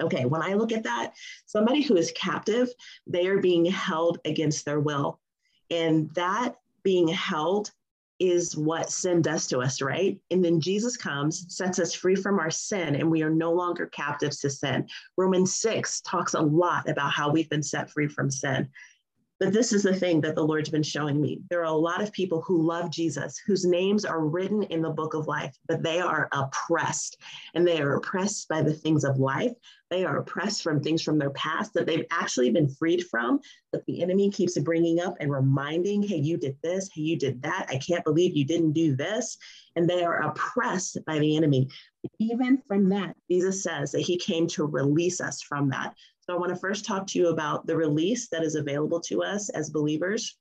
Okay, 0.00 0.24
when 0.24 0.42
I 0.42 0.54
look 0.54 0.72
at 0.72 0.84
that, 0.84 1.14
somebody 1.46 1.82
who 1.82 1.96
is 1.96 2.12
captive, 2.12 2.68
they 3.06 3.26
are 3.26 3.38
being 3.38 3.64
held 3.64 4.18
against 4.24 4.64
their 4.64 4.80
will. 4.80 5.20
And 5.70 6.10
that 6.14 6.56
being 6.82 7.08
held 7.08 7.70
is 8.18 8.56
what 8.56 8.90
sin 8.90 9.20
does 9.20 9.48
to 9.48 9.58
us, 9.58 9.82
right? 9.82 10.16
And 10.30 10.44
then 10.44 10.60
Jesus 10.60 10.96
comes, 10.96 11.44
sets 11.48 11.80
us 11.80 11.92
free 11.92 12.14
from 12.14 12.38
our 12.38 12.50
sin, 12.50 12.94
and 12.94 13.10
we 13.10 13.22
are 13.22 13.30
no 13.30 13.52
longer 13.52 13.86
captives 13.86 14.38
to 14.40 14.50
sin. 14.50 14.86
Romans 15.16 15.56
6 15.56 16.02
talks 16.02 16.34
a 16.34 16.40
lot 16.40 16.88
about 16.88 17.12
how 17.12 17.30
we've 17.30 17.50
been 17.50 17.64
set 17.64 17.90
free 17.90 18.06
from 18.06 18.30
sin. 18.30 18.68
But 19.42 19.52
this 19.52 19.72
is 19.72 19.82
the 19.82 19.92
thing 19.92 20.20
that 20.20 20.36
the 20.36 20.46
Lord's 20.46 20.70
been 20.70 20.84
showing 20.84 21.20
me. 21.20 21.40
There 21.50 21.62
are 21.62 21.64
a 21.64 21.72
lot 21.72 22.00
of 22.00 22.12
people 22.12 22.42
who 22.42 22.62
love 22.62 22.92
Jesus, 22.92 23.38
whose 23.44 23.64
names 23.64 24.04
are 24.04 24.24
written 24.24 24.62
in 24.62 24.82
the 24.82 24.90
book 24.90 25.14
of 25.14 25.26
life, 25.26 25.58
but 25.66 25.82
they 25.82 25.98
are 25.98 26.28
oppressed. 26.30 27.16
And 27.54 27.66
they 27.66 27.80
are 27.80 27.96
oppressed 27.96 28.48
by 28.48 28.62
the 28.62 28.72
things 28.72 29.02
of 29.02 29.18
life. 29.18 29.50
They 29.90 30.04
are 30.04 30.18
oppressed 30.18 30.62
from 30.62 30.80
things 30.80 31.02
from 31.02 31.18
their 31.18 31.30
past 31.30 31.74
that 31.74 31.86
they've 31.86 32.06
actually 32.12 32.50
been 32.50 32.68
freed 32.68 33.04
from, 33.10 33.40
but 33.72 33.84
the 33.86 34.00
enemy 34.00 34.30
keeps 34.30 34.56
bringing 34.60 35.00
up 35.00 35.16
and 35.18 35.30
reminding, 35.30 36.04
hey, 36.04 36.18
you 36.18 36.36
did 36.36 36.56
this, 36.62 36.88
hey, 36.94 37.02
you 37.02 37.18
did 37.18 37.42
that. 37.42 37.66
I 37.68 37.78
can't 37.78 38.04
believe 38.04 38.36
you 38.36 38.44
didn't 38.44 38.72
do 38.72 38.94
this. 38.94 39.36
And 39.74 39.90
they 39.90 40.04
are 40.04 40.22
oppressed 40.22 41.04
by 41.04 41.18
the 41.18 41.36
enemy. 41.36 41.68
Even 42.20 42.62
from 42.68 42.88
that, 42.90 43.16
Jesus 43.30 43.62
says 43.62 43.90
that 43.92 44.00
he 44.00 44.16
came 44.16 44.46
to 44.48 44.64
release 44.64 45.20
us 45.20 45.42
from 45.42 45.68
that. 45.70 45.94
So 46.22 46.32
I 46.32 46.38
want 46.38 46.50
to 46.50 46.56
first 46.56 46.84
talk 46.84 47.06
to 47.08 47.18
you 47.18 47.28
about 47.28 47.66
the 47.66 47.76
release 47.76 48.28
that 48.28 48.44
is 48.44 48.54
available 48.54 49.00
to 49.00 49.22
us 49.22 49.48
as 49.50 49.70
believers. 49.70 50.36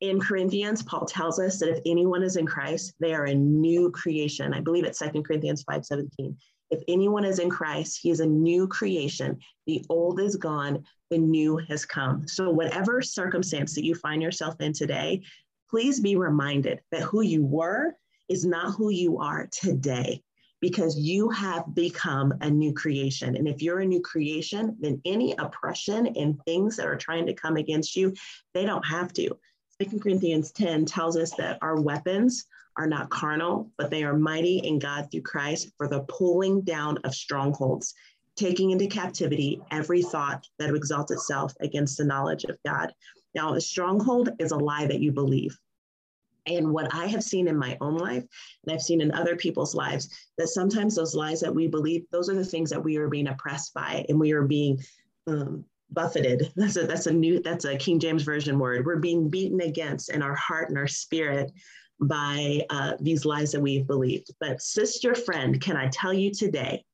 In 0.00 0.20
Corinthians, 0.20 0.82
Paul 0.82 1.04
tells 1.04 1.40
us 1.40 1.58
that 1.58 1.68
if 1.68 1.80
anyone 1.84 2.22
is 2.22 2.36
in 2.36 2.46
Christ, 2.46 2.94
they 3.00 3.12
are 3.12 3.24
a 3.24 3.34
new 3.34 3.90
creation. 3.90 4.54
I 4.54 4.60
believe 4.60 4.84
it's 4.84 5.00
2 5.00 5.22
Corinthians 5.22 5.64
5 5.64 5.84
17. 5.84 6.36
If 6.70 6.82
anyone 6.86 7.24
is 7.24 7.40
in 7.40 7.50
Christ, 7.50 7.98
he 8.00 8.10
is 8.10 8.20
a 8.20 8.26
new 8.26 8.68
creation. 8.68 9.38
The 9.66 9.84
old 9.88 10.20
is 10.20 10.36
gone, 10.36 10.84
the 11.10 11.18
new 11.18 11.56
has 11.68 11.84
come. 11.84 12.26
So, 12.28 12.50
whatever 12.50 13.02
circumstance 13.02 13.74
that 13.74 13.84
you 13.84 13.94
find 13.94 14.22
yourself 14.22 14.60
in 14.60 14.72
today, 14.72 15.22
please 15.70 16.00
be 16.00 16.16
reminded 16.16 16.80
that 16.92 17.02
who 17.02 17.22
you 17.22 17.44
were 17.44 17.96
is 18.28 18.44
not 18.44 18.74
who 18.74 18.90
you 18.90 19.18
are 19.18 19.48
today 19.50 20.22
because 20.64 20.98
you 20.98 21.28
have 21.28 21.74
become 21.74 22.32
a 22.40 22.48
new 22.48 22.72
creation. 22.72 23.36
And 23.36 23.46
if 23.46 23.60
you're 23.60 23.80
a 23.80 23.84
new 23.84 24.00
creation, 24.00 24.74
then 24.80 24.98
any 25.04 25.34
oppression 25.36 26.06
and 26.16 26.42
things 26.46 26.78
that 26.78 26.86
are 26.86 26.96
trying 26.96 27.26
to 27.26 27.34
come 27.34 27.58
against 27.58 27.94
you, 27.94 28.14
they 28.54 28.64
don't 28.64 28.86
have 28.86 29.12
to. 29.12 29.36
Second 29.78 30.00
Corinthians 30.00 30.52
10 30.52 30.86
tells 30.86 31.18
us 31.18 31.32
that 31.32 31.58
our 31.60 31.82
weapons 31.82 32.46
are 32.78 32.86
not 32.86 33.10
carnal, 33.10 33.72
but 33.76 33.90
they 33.90 34.04
are 34.04 34.16
mighty 34.16 34.60
in 34.60 34.78
God 34.78 35.10
through 35.10 35.20
Christ 35.20 35.68
for 35.76 35.86
the 35.86 36.00
pulling 36.04 36.62
down 36.62 36.96
of 37.04 37.14
strongholds, 37.14 37.92
taking 38.34 38.70
into 38.70 38.86
captivity 38.86 39.60
every 39.70 40.00
thought 40.00 40.46
that 40.58 40.74
exalts 40.74 41.12
itself 41.12 41.52
against 41.60 41.98
the 41.98 42.06
knowledge 42.06 42.44
of 42.44 42.56
God. 42.64 42.90
Now, 43.34 43.52
a 43.52 43.60
stronghold 43.60 44.30
is 44.38 44.50
a 44.50 44.56
lie 44.56 44.86
that 44.86 45.00
you 45.00 45.12
believe. 45.12 45.58
And 46.46 46.72
what 46.72 46.94
I 46.94 47.06
have 47.06 47.24
seen 47.24 47.48
in 47.48 47.56
my 47.56 47.76
own 47.80 47.96
life, 47.96 48.24
and 48.64 48.72
I've 48.72 48.82
seen 48.82 49.00
in 49.00 49.12
other 49.12 49.36
people's 49.36 49.74
lives, 49.74 50.08
that 50.38 50.48
sometimes 50.48 50.94
those 50.94 51.14
lies 51.14 51.40
that 51.40 51.54
we 51.54 51.68
believe, 51.68 52.04
those 52.10 52.28
are 52.28 52.34
the 52.34 52.44
things 52.44 52.70
that 52.70 52.82
we 52.82 52.96
are 52.96 53.08
being 53.08 53.28
oppressed 53.28 53.72
by 53.74 54.04
and 54.08 54.20
we 54.20 54.32
are 54.32 54.42
being 54.42 54.78
um, 55.26 55.64
buffeted. 55.90 56.52
That's 56.56 56.76
a 56.76 56.86
that's 56.86 57.06
a 57.06 57.12
new 57.12 57.40
that's 57.40 57.64
a 57.64 57.76
King 57.76 57.98
James 57.98 58.24
version 58.24 58.58
word. 58.58 58.84
We're 58.84 58.96
being 58.96 59.28
beaten 59.30 59.60
against 59.60 60.10
in 60.10 60.22
our 60.22 60.34
heart 60.34 60.68
and 60.68 60.78
our 60.78 60.88
spirit 60.88 61.52
by 62.00 62.60
uh, 62.70 62.94
these 63.00 63.24
lies 63.24 63.52
that 63.52 63.60
we've 63.60 63.86
believed. 63.86 64.30
But 64.40 64.60
sister 64.60 65.14
friend, 65.14 65.60
can 65.60 65.76
I 65.76 65.88
tell 65.88 66.12
you 66.12 66.32
today 66.32 66.84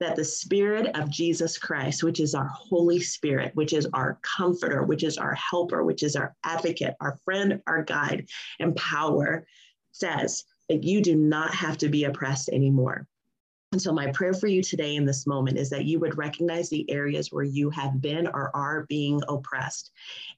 that 0.00 0.16
the 0.16 0.24
Spirit 0.24 0.94
of 0.94 1.10
Jesus 1.10 1.58
Christ, 1.58 2.02
which 2.02 2.20
is 2.20 2.34
our 2.34 2.48
Holy 2.48 3.00
Spirit, 3.00 3.54
which 3.54 3.72
is 3.72 3.86
our 3.92 4.18
comforter, 4.22 4.82
which 4.82 5.02
is 5.02 5.16
our 5.16 5.34
helper, 5.34 5.84
which 5.84 6.02
is 6.02 6.16
our 6.16 6.34
advocate, 6.44 6.94
our 7.00 7.18
friend, 7.24 7.62
our 7.66 7.82
guide, 7.82 8.26
and 8.60 8.76
power, 8.76 9.46
says 9.92 10.44
that 10.68 10.84
you 10.84 11.00
do 11.00 11.16
not 11.16 11.54
have 11.54 11.78
to 11.78 11.88
be 11.88 12.04
oppressed 12.04 12.48
anymore. 12.50 13.06
And 13.72 13.82
so, 13.82 13.92
my 13.92 14.10
prayer 14.12 14.32
for 14.32 14.46
you 14.46 14.62
today 14.62 14.94
in 14.94 15.04
this 15.04 15.26
moment 15.26 15.58
is 15.58 15.70
that 15.70 15.84
you 15.84 15.98
would 15.98 16.16
recognize 16.16 16.68
the 16.68 16.88
areas 16.90 17.32
where 17.32 17.44
you 17.44 17.68
have 17.70 18.00
been 18.00 18.26
or 18.28 18.54
are 18.54 18.86
being 18.88 19.20
oppressed. 19.28 19.90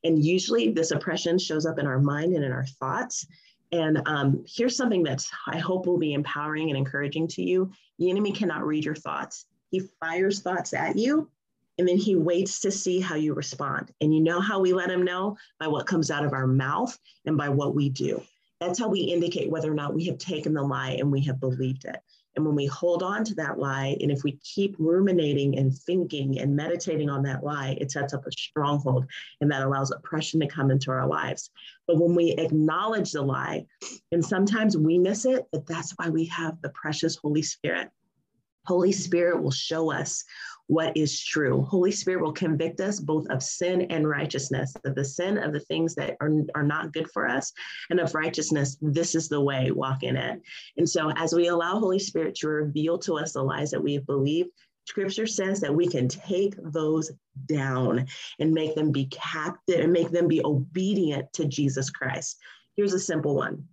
And 0.02 0.24
usually, 0.24 0.70
this 0.70 0.92
oppression 0.92 1.38
shows 1.38 1.66
up 1.66 1.78
in 1.78 1.86
our 1.86 2.00
mind 2.00 2.34
and 2.34 2.44
in 2.44 2.52
our 2.52 2.64
thoughts. 2.64 3.26
And 3.72 4.00
um, 4.06 4.44
here's 4.46 4.76
something 4.76 5.02
that 5.04 5.26
I 5.46 5.58
hope 5.58 5.86
will 5.86 5.98
be 5.98 6.14
empowering 6.14 6.70
and 6.70 6.78
encouraging 6.78 7.28
to 7.28 7.42
you. 7.42 7.70
The 7.98 8.10
enemy 8.10 8.32
cannot 8.32 8.66
read 8.66 8.84
your 8.84 8.94
thoughts. 8.94 9.46
He 9.70 9.80
fires 10.00 10.40
thoughts 10.40 10.72
at 10.72 10.96
you, 10.96 11.28
and 11.76 11.86
then 11.86 11.98
he 11.98 12.16
waits 12.16 12.60
to 12.60 12.70
see 12.70 13.00
how 13.00 13.16
you 13.16 13.34
respond. 13.34 13.92
And 14.00 14.14
you 14.14 14.20
know 14.20 14.40
how 14.40 14.60
we 14.60 14.72
let 14.72 14.90
him 14.90 15.04
know? 15.04 15.36
By 15.60 15.68
what 15.68 15.86
comes 15.86 16.10
out 16.10 16.24
of 16.24 16.32
our 16.32 16.46
mouth 16.46 16.98
and 17.26 17.36
by 17.36 17.50
what 17.50 17.74
we 17.74 17.90
do. 17.90 18.22
That's 18.60 18.78
how 18.78 18.88
we 18.88 19.00
indicate 19.00 19.50
whether 19.50 19.70
or 19.70 19.74
not 19.74 19.94
we 19.94 20.06
have 20.06 20.18
taken 20.18 20.52
the 20.52 20.62
lie 20.62 20.96
and 20.98 21.12
we 21.12 21.20
have 21.22 21.40
believed 21.40 21.84
it. 21.84 22.00
And 22.36 22.46
when 22.46 22.54
we 22.54 22.66
hold 22.66 23.02
on 23.02 23.24
to 23.24 23.34
that 23.36 23.58
lie, 23.58 23.96
and 24.00 24.12
if 24.12 24.22
we 24.22 24.38
keep 24.44 24.76
ruminating 24.78 25.58
and 25.58 25.76
thinking 25.76 26.38
and 26.38 26.54
meditating 26.54 27.10
on 27.10 27.22
that 27.24 27.42
lie, 27.42 27.76
it 27.80 27.90
sets 27.90 28.14
up 28.14 28.26
a 28.26 28.32
stronghold 28.32 29.06
and 29.40 29.50
that 29.50 29.62
allows 29.62 29.90
oppression 29.90 30.38
to 30.40 30.46
come 30.46 30.70
into 30.70 30.90
our 30.90 31.06
lives. 31.06 31.50
But 31.86 31.98
when 31.98 32.14
we 32.14 32.32
acknowledge 32.32 33.12
the 33.12 33.22
lie, 33.22 33.66
and 34.12 34.24
sometimes 34.24 34.76
we 34.76 34.98
miss 34.98 35.24
it, 35.24 35.46
but 35.50 35.66
that's 35.66 35.92
why 35.96 36.10
we 36.10 36.26
have 36.26 36.60
the 36.62 36.70
precious 36.70 37.16
Holy 37.16 37.42
Spirit. 37.42 37.90
Holy 38.66 38.92
Spirit 38.92 39.42
will 39.42 39.50
show 39.50 39.90
us 39.90 40.24
what 40.68 40.96
is 40.96 41.22
true. 41.24 41.62
Holy 41.64 41.90
Spirit 41.90 42.22
will 42.22 42.32
convict 42.32 42.80
us 42.80 43.00
both 43.00 43.26
of 43.28 43.42
sin 43.42 43.82
and 43.90 44.08
righteousness, 44.08 44.74
of 44.84 44.94
the 44.94 45.04
sin 45.04 45.38
of 45.38 45.52
the 45.52 45.60
things 45.60 45.94
that 45.96 46.16
are, 46.20 46.30
are 46.54 46.62
not 46.62 46.92
good 46.92 47.10
for 47.10 47.26
us, 47.26 47.52
and 47.90 47.98
of 47.98 48.14
righteousness. 48.14 48.76
This 48.80 49.14
is 49.14 49.28
the 49.28 49.40
way, 49.40 49.70
walk 49.70 50.02
in 50.02 50.16
it. 50.16 50.40
And 50.76 50.88
so, 50.88 51.10
as 51.16 51.34
we 51.34 51.48
allow 51.48 51.78
Holy 51.78 51.98
Spirit 51.98 52.34
to 52.36 52.48
reveal 52.48 52.98
to 53.00 53.18
us 53.18 53.32
the 53.32 53.42
lies 53.42 53.70
that 53.70 53.82
we've 53.82 54.06
believed, 54.06 54.50
Scripture 54.86 55.26
says 55.26 55.60
that 55.60 55.74
we 55.74 55.86
can 55.86 56.06
take 56.06 56.54
those 56.62 57.10
down 57.46 58.06
and 58.38 58.52
make 58.52 58.74
them 58.74 58.92
be 58.92 59.06
captive 59.06 59.80
and 59.80 59.92
make 59.92 60.10
them 60.10 60.28
be 60.28 60.44
obedient 60.44 61.32
to 61.34 61.46
Jesus 61.46 61.90
Christ. 61.90 62.38
Here's 62.76 62.94
a 62.94 62.98
simple 63.00 63.34
one 63.34 63.64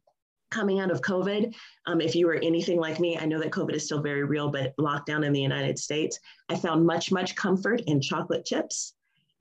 coming 0.52 0.80
out 0.80 0.92
of 0.92 1.02
COVID, 1.02 1.54
um, 1.86 2.02
if 2.02 2.16
you 2.16 2.28
were 2.28 2.36
anything 2.36 2.80
like 2.80 3.00
me, 3.00 3.18
I 3.18 3.26
know 3.26 3.40
that 3.40 3.52
COVID 3.52 3.74
is 3.74 3.86
still 3.86 4.02
very 4.02 4.24
real, 4.24 4.50
but 4.50 4.76
lockdown 4.78 5.26
in 5.26 5.34
the 5.34 5.42
United 5.42 5.78
States, 5.78 6.20
I 6.50 6.56
found 6.56 6.86
much, 6.86 7.12
much 7.12 7.36
comfort 7.36 7.82
in 7.88 8.02
chocolate 8.02 8.46
chips 8.46 8.94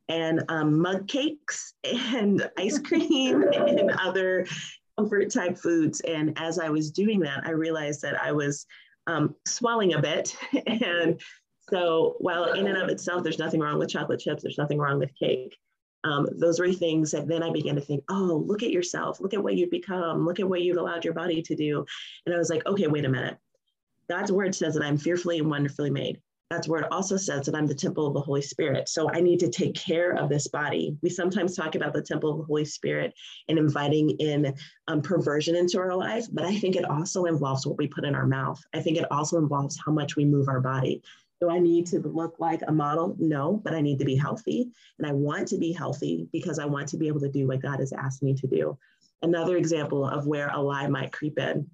and 0.09 0.45
um, 0.49 0.81
mug 0.81 1.09
cakes 1.09 1.75
and 1.85 2.49
ice 2.59 2.79
cream 2.79 3.43
and 3.53 3.91
other 3.93 4.47
comfort 4.99 5.33
type 5.33 5.59
foods. 5.59 6.01
And 6.01 6.39
as 6.39 6.59
I 6.59 6.69
was 6.69 6.91
doing 6.91 7.21
that, 7.21 7.43
I 7.47 7.51
realized 7.51 8.03
that 8.03 8.21
I 8.21 8.33
was 8.33 8.67
um, 9.07 9.35
swelling 9.47 9.95
a 9.95 10.03
bit. 10.03 10.37
and 10.67 11.21
so, 11.71 12.17
while 12.19 12.53
in 12.53 12.67
and 12.67 12.77
of 12.77 12.91
itself, 12.91 13.23
there's 13.23 13.39
nothing 13.39 13.61
wrong 13.61 13.79
with 13.79 13.89
chocolate 13.89 14.21
chips, 14.21 14.43
there's 14.43 14.59
nothing 14.59 14.79
wrong 14.79 14.99
with 14.99 15.11
cake 15.19 15.57
um, 16.05 16.29
those 16.37 16.61
were 16.61 16.73
things 16.73 17.11
that 17.11 17.27
then 17.27 17.43
I 17.43 17.51
began 17.51 17.75
to 17.75 17.81
think, 17.81 18.05
oh, 18.09 18.45
look 18.47 18.63
at 18.63 18.71
yourself, 18.71 19.21
look 19.21 19.35
at 19.35 19.43
what 19.43 19.57
you've 19.57 19.71
become, 19.71 20.25
look 20.25 20.39
at 20.39 20.49
what 20.49 20.63
you've 20.63 20.77
allowed 20.77 21.05
your 21.05 21.15
body 21.15 21.43
to 21.43 21.57
do. 21.57 21.85
And 22.27 22.35
I 22.35 22.39
was 22.39 22.51
like, 22.51 22.65
okay, 22.67 22.87
wait 22.87 23.05
a 23.05 23.09
minute. 23.09 23.39
God's 24.09 24.31
word 24.31 24.55
says 24.55 24.75
that 24.75 24.85
I'm 24.85 24.99
fearfully 24.99 25.39
and 25.39 25.51
wonderfully 25.51 25.91
made. 25.91 26.21
God's 26.51 26.69
word 26.69 26.85
also 26.91 27.17
says 27.17 27.47
that 27.47 27.55
I'm 27.55 27.67
the 27.67 27.75
temple 27.75 28.07
of 28.07 28.13
the 28.13 28.21
Holy 28.21 28.43
Spirit. 28.43 28.89
So 28.89 29.11
I 29.11 29.21
need 29.21 29.41
to 29.41 29.49
take 29.49 29.75
care 29.75 30.13
of 30.13 30.29
this 30.29 30.47
body. 30.47 30.97
We 31.03 31.09
sometimes 31.09 31.57
talk 31.57 31.75
about 31.75 31.95
the 31.95 32.03
temple 32.03 32.31
of 32.31 32.39
the 32.39 32.45
Holy 32.45 32.67
Spirit 32.67 33.15
and 33.49 33.59
inviting 33.59 34.11
in 34.11 34.55
um, 34.87 35.01
perversion 35.01 35.57
into 35.57 35.79
our 35.79 35.97
life, 35.97 36.27
but 36.31 36.45
I 36.45 36.57
think 36.59 36.77
it 36.77 36.85
also 36.85 37.25
involves 37.25 37.67
what 37.67 37.79
we 37.79 37.89
put 37.89 38.05
in 38.05 38.15
our 38.15 38.27
mouth. 38.27 38.63
I 38.75 38.81
think 38.81 38.99
it 38.99 39.11
also 39.11 39.39
involves 39.39 39.81
how 39.85 39.91
much 39.91 40.17
we 40.17 40.27
move 40.27 40.49
our 40.49 40.61
body. 40.61 41.03
Do 41.41 41.51
I 41.51 41.59
need 41.59 41.87
to 41.89 42.01
look 42.01 42.37
like 42.39 42.61
a 42.67 42.73
model? 42.73 43.17
No, 43.19 43.61
but 43.65 43.75
I 43.75 43.81
need 43.81 43.99
to 43.99 44.05
be 44.05 44.17
healthy. 44.17 44.71
And 44.99 45.07
I 45.07 45.13
want 45.13 45.49
to 45.49 45.59
be 45.59 45.73
healthy 45.73 46.29
because 46.33 46.59
I 46.59 46.65
want 46.65 46.89
to 46.89 46.97
be 46.97 47.09
able 47.09 47.21
to 47.21 47.29
do 47.29 47.47
what 47.47 47.63
God 47.63 47.81
has 47.81 47.93
asked 47.93 48.23
me 48.23 48.35
to 48.35 48.47
do. 48.47 48.79
Another 49.23 49.57
example 49.57 50.07
of 50.07 50.27
where 50.27 50.49
a 50.49 50.61
lie 50.61 50.87
might 50.87 51.13
creep 51.13 51.39
in 51.39 51.69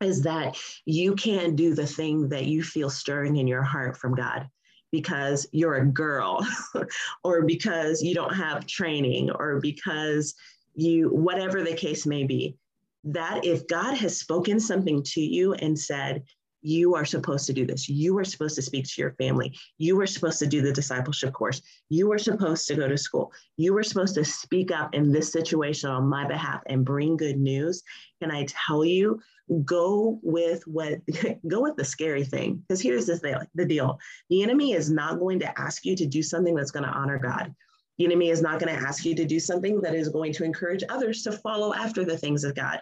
is 0.00 0.22
that 0.22 0.56
you 0.84 1.14
can't 1.14 1.56
do 1.56 1.74
the 1.74 1.86
thing 1.86 2.28
that 2.28 2.46
you 2.46 2.62
feel 2.62 2.90
stirring 2.90 3.36
in 3.36 3.46
your 3.46 3.62
heart 3.62 3.96
from 3.96 4.14
God 4.14 4.48
because 4.92 5.46
you're 5.50 5.74
a 5.74 5.86
girl 5.86 6.46
or 7.24 7.42
because 7.42 8.02
you 8.02 8.14
don't 8.14 8.34
have 8.34 8.66
training 8.66 9.30
or 9.30 9.58
because 9.60 10.34
you, 10.74 11.08
whatever 11.08 11.62
the 11.62 11.74
case 11.74 12.06
may 12.06 12.24
be. 12.24 12.56
That 13.02 13.44
if 13.44 13.66
God 13.66 13.94
has 13.96 14.16
spoken 14.18 14.58
something 14.60 15.02
to 15.02 15.20
you 15.20 15.54
and 15.54 15.78
said, 15.78 16.22
you 16.64 16.94
are 16.94 17.04
supposed 17.04 17.46
to 17.46 17.52
do 17.52 17.66
this. 17.66 17.88
You 17.88 18.16
are 18.18 18.24
supposed 18.24 18.56
to 18.56 18.62
speak 18.62 18.86
to 18.86 19.00
your 19.00 19.12
family. 19.12 19.56
You 19.76 20.00
are 20.00 20.06
supposed 20.06 20.38
to 20.38 20.46
do 20.46 20.62
the 20.62 20.72
discipleship 20.72 21.34
course. 21.34 21.60
You 21.90 22.10
are 22.12 22.18
supposed 22.18 22.66
to 22.68 22.74
go 22.74 22.88
to 22.88 22.96
school. 22.96 23.32
You 23.58 23.76
are 23.76 23.82
supposed 23.82 24.14
to 24.14 24.24
speak 24.24 24.72
up 24.72 24.94
in 24.94 25.12
this 25.12 25.30
situation 25.30 25.90
on 25.90 26.08
my 26.08 26.26
behalf 26.26 26.62
and 26.66 26.84
bring 26.84 27.18
good 27.18 27.38
news. 27.38 27.82
Can 28.22 28.30
I 28.30 28.46
tell 28.48 28.82
you, 28.82 29.20
go 29.64 30.18
with 30.22 30.66
what 30.66 31.00
go 31.48 31.60
with 31.60 31.76
the 31.76 31.84
scary 31.84 32.24
thing. 32.24 32.62
Because 32.66 32.80
here's 32.80 33.06
the 33.06 33.46
the 33.54 33.66
deal. 33.66 33.98
The 34.30 34.42
enemy 34.42 34.72
is 34.72 34.90
not 34.90 35.18
going 35.18 35.38
to 35.40 35.60
ask 35.60 35.84
you 35.84 35.94
to 35.96 36.06
do 36.06 36.22
something 36.22 36.54
that's 36.54 36.70
going 36.70 36.86
to 36.86 36.90
honor 36.90 37.18
God. 37.18 37.54
The 37.98 38.06
enemy 38.06 38.30
is 38.30 38.42
not 38.42 38.58
going 38.58 38.74
to 38.74 38.86
ask 38.86 39.04
you 39.04 39.14
to 39.14 39.24
do 39.24 39.38
something 39.38 39.80
that 39.82 39.94
is 39.94 40.08
going 40.08 40.32
to 40.32 40.44
encourage 40.44 40.82
others 40.88 41.22
to 41.24 41.32
follow 41.32 41.74
after 41.74 42.04
the 42.04 42.16
things 42.16 42.42
of 42.42 42.54
God. 42.54 42.80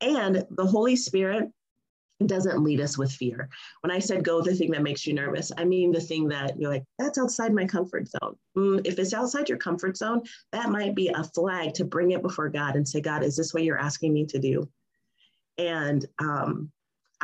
And 0.00 0.46
the 0.50 0.64
Holy 0.64 0.96
Spirit 0.96 1.50
doesn't 2.26 2.62
lead 2.62 2.80
us 2.80 2.96
with 2.96 3.12
fear. 3.12 3.48
When 3.80 3.90
I 3.90 3.98
said 3.98 4.24
go 4.24 4.40
the 4.40 4.54
thing 4.54 4.70
that 4.70 4.82
makes 4.82 5.06
you 5.06 5.14
nervous, 5.14 5.50
I 5.56 5.64
mean 5.64 5.92
the 5.92 6.00
thing 6.00 6.28
that 6.28 6.58
you're 6.58 6.70
like, 6.70 6.84
that's 6.98 7.18
outside 7.18 7.52
my 7.52 7.66
comfort 7.66 8.08
zone. 8.08 8.36
Mm, 8.56 8.86
if 8.86 8.98
it's 8.98 9.12
outside 9.12 9.48
your 9.48 9.58
comfort 9.58 9.96
zone, 9.96 10.22
that 10.52 10.70
might 10.70 10.94
be 10.94 11.08
a 11.08 11.24
flag 11.24 11.74
to 11.74 11.84
bring 11.84 12.12
it 12.12 12.22
before 12.22 12.48
God 12.48 12.76
and 12.76 12.86
say, 12.86 13.00
God, 13.00 13.24
is 13.24 13.36
this 13.36 13.52
what 13.52 13.64
you're 13.64 13.78
asking 13.78 14.12
me 14.12 14.26
to 14.26 14.38
do? 14.38 14.68
And 15.58 16.04
um, 16.18 16.70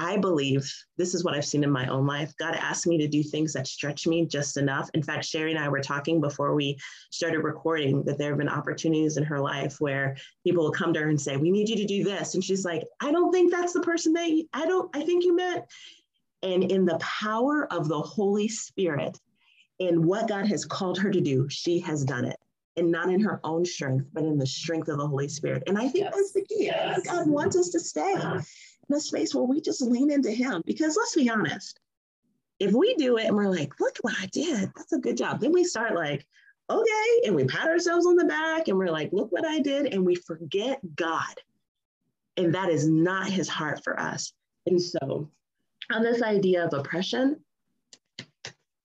I 0.01 0.17
believe 0.17 0.73
this 0.97 1.15
is 1.15 1.25
what 1.25 1.35
I've 1.35 1.45
seen 1.45 1.63
in 1.63 1.71
my 1.71 1.87
own 1.89 2.07
life. 2.07 2.33
God 2.39 2.55
asked 2.55 2.87
me 2.87 2.97
to 2.97 3.07
do 3.07 3.23
things 3.23 3.53
that 3.53 3.67
stretch 3.67 4.07
me 4.07 4.25
just 4.25 4.57
enough. 4.57 4.89
In 4.95 5.03
fact, 5.03 5.27
Sherry 5.27 5.51
and 5.51 5.61
I 5.61 5.69
were 5.69 5.83
talking 5.83 6.23
before 6.23 6.55
we 6.55 6.79
started 7.11 7.41
recording 7.41 8.03
that 8.05 8.17
there 8.17 8.31
have 8.31 8.39
been 8.39 8.49
opportunities 8.49 9.19
in 9.19 9.25
her 9.25 9.39
life 9.39 9.77
where 9.79 10.17
people 10.43 10.65
will 10.65 10.73
come 10.73 10.95
to 10.95 11.01
her 11.01 11.11
and 11.11 11.21
say, 11.21 11.37
We 11.37 11.51
need 11.51 11.69
you 11.69 11.77
to 11.77 11.85
do 11.85 12.03
this. 12.03 12.35
And 12.35 12.43
she's 12.43 12.65
like, 12.65 12.83
I 13.03 13.13
don't 13.13 13.31
think 13.31 13.53
that's 13.53 13.75
the 13.75 13.83
person 13.83 14.15
that 14.15 14.31
you, 14.31 14.49
I 14.55 14.65
don't, 14.65 14.89
I 14.97 15.05
think 15.05 15.23
you 15.23 15.37
meant. 15.37 15.67
And 16.43 16.65
in 16.73 16.87
the 16.87 16.99
power 16.99 17.71
of 17.71 17.89
the 17.89 18.01
Holy 18.01 18.49
Spirit, 18.49 19.19
in 19.81 20.07
what 20.07 20.29
God 20.29 20.47
has 20.47 20.65
called 20.65 20.99
her 20.99 21.11
to 21.11 21.21
do, 21.21 21.47
she 21.51 21.79
has 21.81 22.05
done 22.05 22.25
it 22.25 22.39
and 22.79 22.91
not 22.91 23.11
in 23.11 23.21
her 23.21 23.39
own 23.45 23.67
strength, 23.67 24.07
but 24.15 24.25
in 24.25 24.39
the 24.39 24.47
strength 24.47 24.89
of 24.89 24.97
the 24.97 25.07
Holy 25.07 25.29
Spirit. 25.29 25.63
And 25.67 25.77
I 25.77 25.89
think 25.89 26.05
yes. 26.05 26.15
that's 26.15 26.33
the 26.33 26.45
key. 26.47 26.65
Yes. 26.65 27.03
God 27.05 27.29
wants 27.29 27.55
us 27.57 27.69
to 27.71 27.81
stay 27.81 28.15
in 28.91 28.97
a 28.97 29.01
space 29.01 29.35
where 29.35 29.45
we 29.45 29.61
just 29.61 29.83
lean 29.83 30.11
into 30.11 30.31
Him. 30.31 30.63
Because 30.67 30.97
let's 30.97 31.15
be 31.15 31.31
honest, 31.31 31.79
if 32.59 32.73
we 32.73 32.95
do 32.97 33.17
it 33.17 33.27
and 33.27 33.37
we're 33.37 33.49
like, 33.49 33.79
look 33.81 33.97
what 34.03 34.15
I 34.21 34.27
did, 34.27 34.71
that's 34.77 34.93
a 34.93 34.99
good 34.99 35.17
job. 35.17 35.41
Then 35.41 35.53
we 35.53 35.65
start 35.65 35.95
like, 35.95 36.27
okay, 36.69 37.21
and 37.25 37.35
we 37.35 37.45
pat 37.45 37.69
ourselves 37.69 38.07
on 38.07 38.17
the 38.17 38.25
back 38.25 38.69
and 38.69 38.77
we're 38.77 38.91
like, 38.91 39.11
look 39.13 39.33
what 39.33 39.47
I 39.47 39.61
did, 39.61 39.93
and 39.93 40.05
we 40.05 40.15
forget 40.15 40.81
God. 40.95 41.35
And 42.37 42.55
that 42.55 42.69
is 42.69 42.89
not 42.89 43.29
His 43.29 43.49
heart 43.49 43.83
for 43.83 43.99
us. 43.99 44.33
And 44.67 44.81
so, 44.81 45.31
on 45.91 46.03
this 46.03 46.23
idea 46.23 46.65
of 46.65 46.75
oppression, 46.75 47.41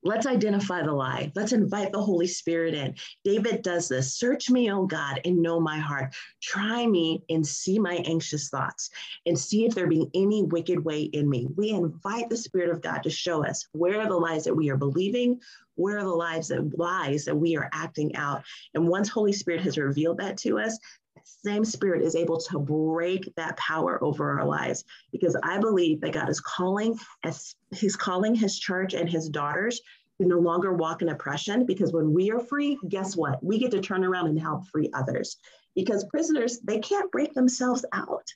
Let's 0.06 0.28
identify 0.28 0.84
the 0.84 0.94
lie. 0.94 1.32
Let's 1.34 1.52
invite 1.52 1.92
the 1.92 2.02
Holy 2.02 2.28
Spirit 2.28 2.76
in. 2.76 2.94
David 3.24 3.64
does 3.64 3.90
this 3.90 4.16
Search 4.16 4.52
me, 4.52 4.72
O 4.72 4.86
God, 4.86 5.20
and 5.26 5.42
know 5.42 5.60
my 5.60 5.80
heart. 5.80 6.14
Try 6.44 6.86
me 6.86 7.24
and 7.30 7.46
see 7.46 7.80
my 7.80 7.96
anxious 8.06 8.50
thoughts 8.50 8.92
and 9.26 9.38
see 9.38 9.66
if 9.66 9.74
there 9.74 9.88
be 9.88 10.08
any 10.14 10.44
wicked 10.44 10.86
way 10.86 11.02
in 11.02 11.28
me. 11.28 11.48
We 11.56 11.72
invite 11.72 12.30
the 12.30 12.38
Spirit 12.38 12.70
of 12.70 12.84
God 12.84 13.02
to 13.02 13.10
show 13.10 13.44
us 13.44 13.68
where 13.72 14.00
are 14.00 14.08
the 14.08 14.16
lies 14.16 14.44
that 14.44 14.56
we 14.56 14.70
are 14.70 14.78
believing, 14.78 15.42
where 15.74 15.98
are 15.98 16.04
the 16.04 16.10
lies 16.10 16.50
that 16.50 16.78
lies 16.78 17.26
that 17.26 17.36
we 17.36 17.58
are 17.58 17.68
acting 17.74 18.16
out. 18.16 18.44
And 18.76 18.88
once 18.88 19.10
Holy 19.10 19.34
Spirit 19.34 19.62
has 19.62 19.76
revealed 19.76 20.20
that 20.20 20.38
to 20.38 20.60
us, 20.60 20.78
same 21.26 21.66
spirit 21.66 22.04
is 22.04 22.16
able 22.16 22.38
to 22.38 22.60
break 22.60 23.34
that 23.36 23.58
power 23.58 24.02
over 24.04 24.40
our 24.40 24.46
lives. 24.46 24.84
Because 25.12 25.36
i 25.44 25.58
believe 25.58 26.02
that 26.02 26.14
god 26.14 26.30
is 26.30 26.40
calling 26.40 26.98
as 27.24 27.56
he's 27.72 27.96
calling 27.96 28.36
his 28.36 28.58
church 28.60 28.94
and 28.94 29.10
his 29.10 29.30
daughters 29.30 29.82
to 30.22 30.28
no 30.28 30.40
longer 30.40 30.74
walk 30.74 31.02
in 31.02 31.10
oppression. 31.10 31.66
Because 31.66 31.92
when 31.92 32.14
we 32.14 32.32
are 32.32 32.40
free 32.40 32.78
guess 32.88 33.16
what? 33.18 33.44
We 33.44 33.60
get 33.60 33.72
to 33.72 33.82
turn 33.82 34.06
around 34.06 34.28
and 34.28 34.40
help 34.40 34.68
free 34.68 34.90
others. 34.94 35.38
Because 35.76 36.06
prisoners 36.06 36.60
they 36.60 36.80
can't 36.80 37.12
break 37.12 37.34
themselves 37.34 37.86
out. 37.92 38.28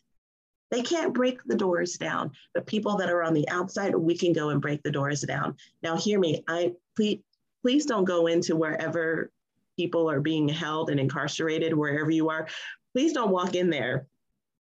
They 0.71 0.81
can't 0.81 1.13
break 1.13 1.39
the 1.45 1.55
doors 1.55 1.93
down. 1.93 2.31
But 2.53 2.67
people 2.67 2.97
that 2.97 3.09
are 3.09 3.23
on 3.23 3.33
the 3.33 3.47
outside 3.49 3.95
we 3.95 4.17
can 4.17 4.33
go 4.33 4.49
and 4.49 4.61
break 4.61 4.83
the 4.83 4.91
doors 4.91 5.21
down. 5.21 5.55
Now 5.83 5.95
hear 5.95 6.19
me. 6.19 6.43
I 6.47 6.73
please 6.95 7.21
please 7.61 7.85
don't 7.85 8.05
go 8.05 8.27
into 8.27 8.55
wherever 8.55 9.31
people 9.79 10.09
are 10.09 10.19
being 10.19 10.49
held 10.49 10.89
and 10.89 10.99
incarcerated 10.99 11.73
wherever 11.73 12.11
you 12.11 12.29
are 12.29 12.45
please 12.93 13.13
don't 13.13 13.31
walk 13.31 13.55
in 13.55 13.69
there 13.69 14.07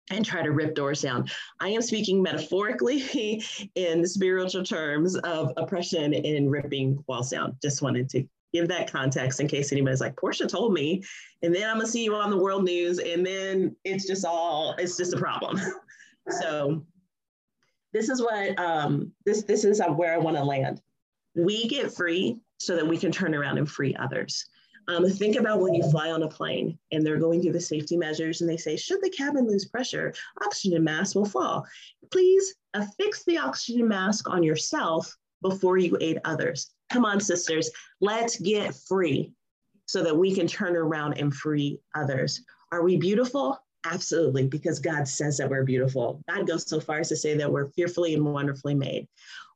and 0.09 0.25
try 0.25 0.41
to 0.41 0.51
rip 0.51 0.73
doors 0.73 1.01
down. 1.01 1.27
I 1.59 1.69
am 1.69 1.81
speaking 1.81 2.21
metaphorically 2.21 3.43
in 3.75 4.05
spiritual 4.05 4.63
terms 4.63 5.15
of 5.17 5.51
oppression 5.57 6.13
and 6.13 6.51
ripping 6.51 7.03
walls 7.07 7.29
down. 7.29 7.57
Just 7.61 7.81
wanted 7.81 8.09
to 8.11 8.27
give 8.53 8.67
that 8.69 8.91
context 8.91 9.39
in 9.39 9.47
case 9.47 9.71
anybody's 9.71 10.01
like, 10.01 10.15
Portia 10.15 10.47
told 10.47 10.73
me, 10.73 11.03
and 11.43 11.53
then 11.53 11.69
I'm 11.69 11.77
gonna 11.77 11.87
see 11.87 12.03
you 12.03 12.15
on 12.15 12.29
the 12.29 12.37
world 12.37 12.63
news, 12.63 12.99
and 12.99 13.25
then 13.25 13.75
it's 13.83 14.07
just 14.07 14.25
all, 14.25 14.73
it's 14.77 14.97
just 14.97 15.13
a 15.13 15.17
problem. 15.17 15.59
so 16.41 16.85
this 17.93 18.09
is 18.09 18.21
what 18.21 18.57
um, 18.59 19.11
this 19.25 19.43
this 19.43 19.63
is 19.63 19.81
where 19.95 20.13
I 20.13 20.17
want 20.17 20.37
to 20.37 20.43
land. 20.43 20.81
We 21.35 21.67
get 21.67 21.93
free 21.93 22.39
so 22.59 22.75
that 22.75 22.87
we 22.87 22.97
can 22.97 23.11
turn 23.11 23.35
around 23.35 23.57
and 23.57 23.69
free 23.69 23.95
others. 23.95 24.47
Um, 24.89 25.09
think 25.09 25.35
about 25.35 25.59
when 25.59 25.73
you 25.73 25.83
fly 25.91 26.11
on 26.11 26.23
a 26.23 26.27
plane 26.27 26.77
and 26.91 27.05
they're 27.05 27.17
going 27.17 27.41
through 27.41 27.51
the 27.51 27.61
safety 27.61 27.97
measures 27.97 28.39
and 28.41 28.49
they 28.49 28.57
say, 28.57 28.77
should 28.77 29.01
the 29.01 29.09
cabin 29.09 29.45
lose 29.45 29.65
pressure, 29.65 30.13
oxygen 30.43 30.83
mask 30.83 31.15
will 31.15 31.25
fall. 31.25 31.65
Please 32.09 32.55
affix 32.73 33.23
the 33.25 33.37
oxygen 33.37 33.87
mask 33.87 34.29
on 34.29 34.43
yourself 34.43 35.13
before 35.41 35.77
you 35.77 35.97
aid 35.99 36.19
others. 36.23 36.71
Come 36.91 37.03
on, 37.03 37.19
sisters, 37.19 37.69
let's 37.99 38.39
get 38.39 38.73
free 38.73 39.33
so 39.87 40.03
that 40.03 40.15
we 40.15 40.33
can 40.33 40.47
turn 40.47 40.75
around 40.75 41.13
and 41.17 41.33
free 41.33 41.79
others. 41.93 42.41
Are 42.71 42.83
we 42.83 42.97
beautiful? 42.97 43.61
Absolutely, 43.85 44.47
because 44.47 44.79
God 44.79 45.07
says 45.07 45.37
that 45.37 45.49
we're 45.49 45.63
beautiful. 45.63 46.21
God 46.29 46.47
goes 46.47 46.67
so 46.67 46.79
far 46.79 46.99
as 46.99 47.09
to 47.09 47.15
say 47.15 47.35
that 47.35 47.51
we're 47.51 47.67
fearfully 47.67 48.13
and 48.13 48.25
wonderfully 48.25 48.75
made. 48.75 49.07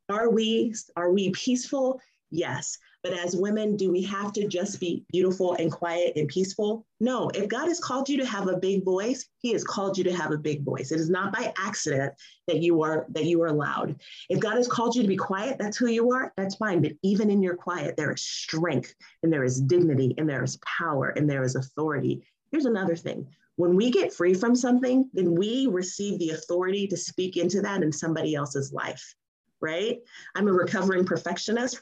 Are 0.10 0.30
we 0.30 0.74
are 0.96 1.12
we 1.12 1.32
peaceful? 1.32 2.00
Yes. 2.32 2.78
But 3.04 3.14
as 3.14 3.36
women, 3.36 3.76
do 3.78 3.92
we 3.92 4.04
have 4.04 4.32
to 4.34 4.48
just 4.48 4.80
be 4.80 5.04
beautiful 5.12 5.56
and 5.56 5.72
quiet 5.72 6.14
and 6.16 6.28
peaceful? 6.28 6.86
No. 7.00 7.30
If 7.30 7.48
God 7.48 7.68
has 7.68 7.80
called 7.80 8.08
you 8.08 8.18
to 8.18 8.26
have 8.26 8.48
a 8.48 8.58
big 8.58 8.86
voice, 8.86 9.28
He 9.40 9.52
has 9.54 9.64
called 9.64 9.98
you 9.98 10.04
to 10.04 10.14
have 10.14 10.32
a 10.32 10.38
big 10.38 10.64
voice. 10.64 10.92
It 10.92 11.00
is 11.00 11.10
not 11.10 11.34
by 11.34 11.52
accident 11.58 12.14
that 12.48 12.62
you 12.62 12.84
are 12.84 13.08
that 13.10 13.26
you 13.26 13.42
are 13.42 13.52
loud. 13.52 14.00
If 14.30 14.40
God 14.40 14.56
has 14.56 14.68
called 14.68 14.96
you 14.96 15.02
to 15.02 15.08
be 15.08 15.18
quiet, 15.18 15.58
that's 15.58 15.78
who 15.78 15.88
you 15.88 16.12
are. 16.12 16.32
That's 16.38 16.56
fine. 16.56 16.82
But 16.82 16.94
even 17.02 17.32
in 17.32 17.42
your 17.42 17.56
quiet, 17.56 17.98
there 17.98 18.12
is 18.12 18.22
strength 18.22 18.94
and 19.24 19.34
there 19.34 19.44
is 19.44 19.62
dignity 19.62 20.14
and 20.18 20.30
there 20.30 20.44
is 20.44 20.60
power 20.80 21.10
and 21.10 21.28
there 21.28 21.44
is 21.44 21.56
authority. 21.56 22.24
Here's 22.52 22.66
another 22.66 22.96
thing. 22.96 23.28
When 23.56 23.76
we 23.76 23.90
get 23.90 24.14
free 24.14 24.34
from 24.34 24.56
something, 24.56 25.10
then 25.14 25.36
we 25.36 25.68
receive 25.68 26.20
the 26.20 26.32
authority 26.32 26.88
to 26.88 26.98
speak 26.98 27.38
into 27.38 27.62
that 27.62 27.82
in 27.84 27.92
somebody 27.92 28.36
else's 28.36 28.72
life 28.72 29.16
right? 29.62 30.00
I'm 30.36 30.48
a 30.48 30.54
recovering 30.54 31.06
perfectionist. 31.06 31.82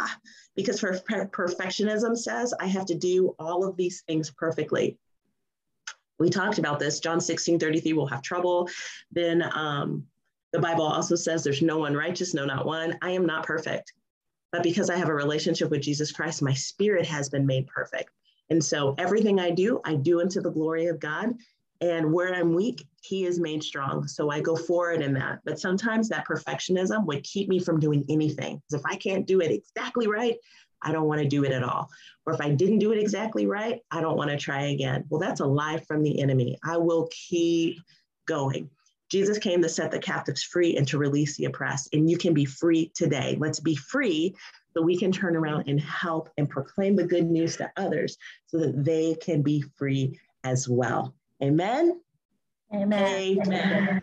Rah! 0.00 0.10
Because 0.56 0.80
for 0.80 0.98
perfectionism 0.98 2.16
says 2.16 2.54
I 2.58 2.66
have 2.66 2.86
to 2.86 2.94
do 2.94 3.34
all 3.38 3.66
of 3.66 3.76
these 3.76 4.02
things 4.02 4.30
perfectly. 4.30 4.98
We 6.18 6.28
talked 6.28 6.58
about 6.58 6.78
this. 6.78 7.00
John 7.00 7.20
16 7.20 7.58
33 7.58 7.92
will 7.94 8.06
have 8.06 8.22
trouble. 8.22 8.68
Then 9.10 9.42
um, 9.54 10.04
the 10.52 10.58
Bible 10.58 10.84
also 10.84 11.14
says 11.14 11.42
there's 11.42 11.62
no 11.62 11.78
one 11.78 11.94
righteous, 11.94 12.34
no, 12.34 12.44
not 12.44 12.66
one. 12.66 12.98
I 13.02 13.12
am 13.12 13.24
not 13.24 13.46
perfect. 13.46 13.92
But 14.52 14.62
because 14.62 14.90
I 14.90 14.96
have 14.96 15.08
a 15.08 15.14
relationship 15.14 15.70
with 15.70 15.82
Jesus 15.82 16.10
Christ, 16.12 16.42
my 16.42 16.54
spirit 16.54 17.06
has 17.06 17.28
been 17.28 17.46
made 17.46 17.68
perfect. 17.68 18.10
And 18.50 18.62
so 18.62 18.94
everything 18.98 19.38
I 19.38 19.50
do, 19.50 19.80
I 19.84 19.94
do 19.94 20.20
into 20.20 20.40
the 20.40 20.50
glory 20.50 20.86
of 20.86 20.98
God. 20.98 21.34
And 21.80 22.12
where 22.12 22.34
I'm 22.34 22.54
weak, 22.54 22.86
he 23.02 23.24
is 23.24 23.40
made 23.40 23.62
strong. 23.62 24.06
So 24.06 24.30
I 24.30 24.40
go 24.40 24.54
forward 24.54 25.00
in 25.00 25.14
that. 25.14 25.40
But 25.44 25.58
sometimes 25.58 26.08
that 26.08 26.26
perfectionism 26.26 27.06
would 27.06 27.24
keep 27.24 27.48
me 27.48 27.58
from 27.58 27.80
doing 27.80 28.04
anything. 28.08 28.56
Because 28.56 28.84
if 28.84 28.90
I 28.90 28.96
can't 28.96 29.26
do 29.26 29.40
it 29.40 29.50
exactly 29.50 30.06
right, 30.06 30.36
I 30.82 30.92
don't 30.92 31.08
want 31.08 31.20
to 31.22 31.28
do 31.28 31.44
it 31.44 31.52
at 31.52 31.62
all. 31.62 31.90
Or 32.26 32.34
if 32.34 32.40
I 32.40 32.50
didn't 32.50 32.78
do 32.78 32.92
it 32.92 32.98
exactly 32.98 33.46
right, 33.46 33.80
I 33.90 34.00
don't 34.00 34.16
want 34.16 34.30
to 34.30 34.36
try 34.36 34.68
again. 34.68 35.04
Well, 35.08 35.20
that's 35.20 35.40
a 35.40 35.46
lie 35.46 35.78
from 35.88 36.02
the 36.02 36.20
enemy. 36.20 36.58
I 36.64 36.76
will 36.76 37.08
keep 37.10 37.78
going. 38.26 38.70
Jesus 39.10 39.38
came 39.38 39.60
to 39.62 39.68
set 39.68 39.90
the 39.90 39.98
captives 39.98 40.42
free 40.42 40.76
and 40.76 40.86
to 40.88 40.98
release 40.98 41.36
the 41.36 41.46
oppressed. 41.46 41.88
And 41.92 42.08
you 42.08 42.16
can 42.16 42.32
be 42.32 42.44
free 42.44 42.92
today. 42.94 43.36
Let's 43.40 43.58
be 43.58 43.74
free 43.74 44.36
so 44.72 44.82
we 44.82 44.96
can 44.96 45.10
turn 45.10 45.36
around 45.36 45.68
and 45.68 45.80
help 45.80 46.30
and 46.38 46.48
proclaim 46.48 46.94
the 46.94 47.06
good 47.06 47.28
news 47.28 47.56
to 47.56 47.72
others 47.76 48.16
so 48.46 48.58
that 48.58 48.84
they 48.84 49.16
can 49.16 49.42
be 49.42 49.64
free 49.76 50.18
as 50.44 50.68
well. 50.68 51.14
Amen. 51.42 52.00
Amen. 52.74 53.38
Amen. 53.40 54.02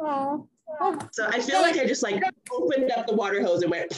Oh. 0.00 0.48
So 1.12 1.26
I 1.26 1.40
feel 1.40 1.62
like 1.62 1.78
I 1.78 1.86
just 1.86 2.02
like 2.02 2.22
opened 2.52 2.90
up 2.92 3.06
the 3.06 3.14
water 3.14 3.42
hose 3.42 3.62
and 3.62 3.70
went. 3.70 3.88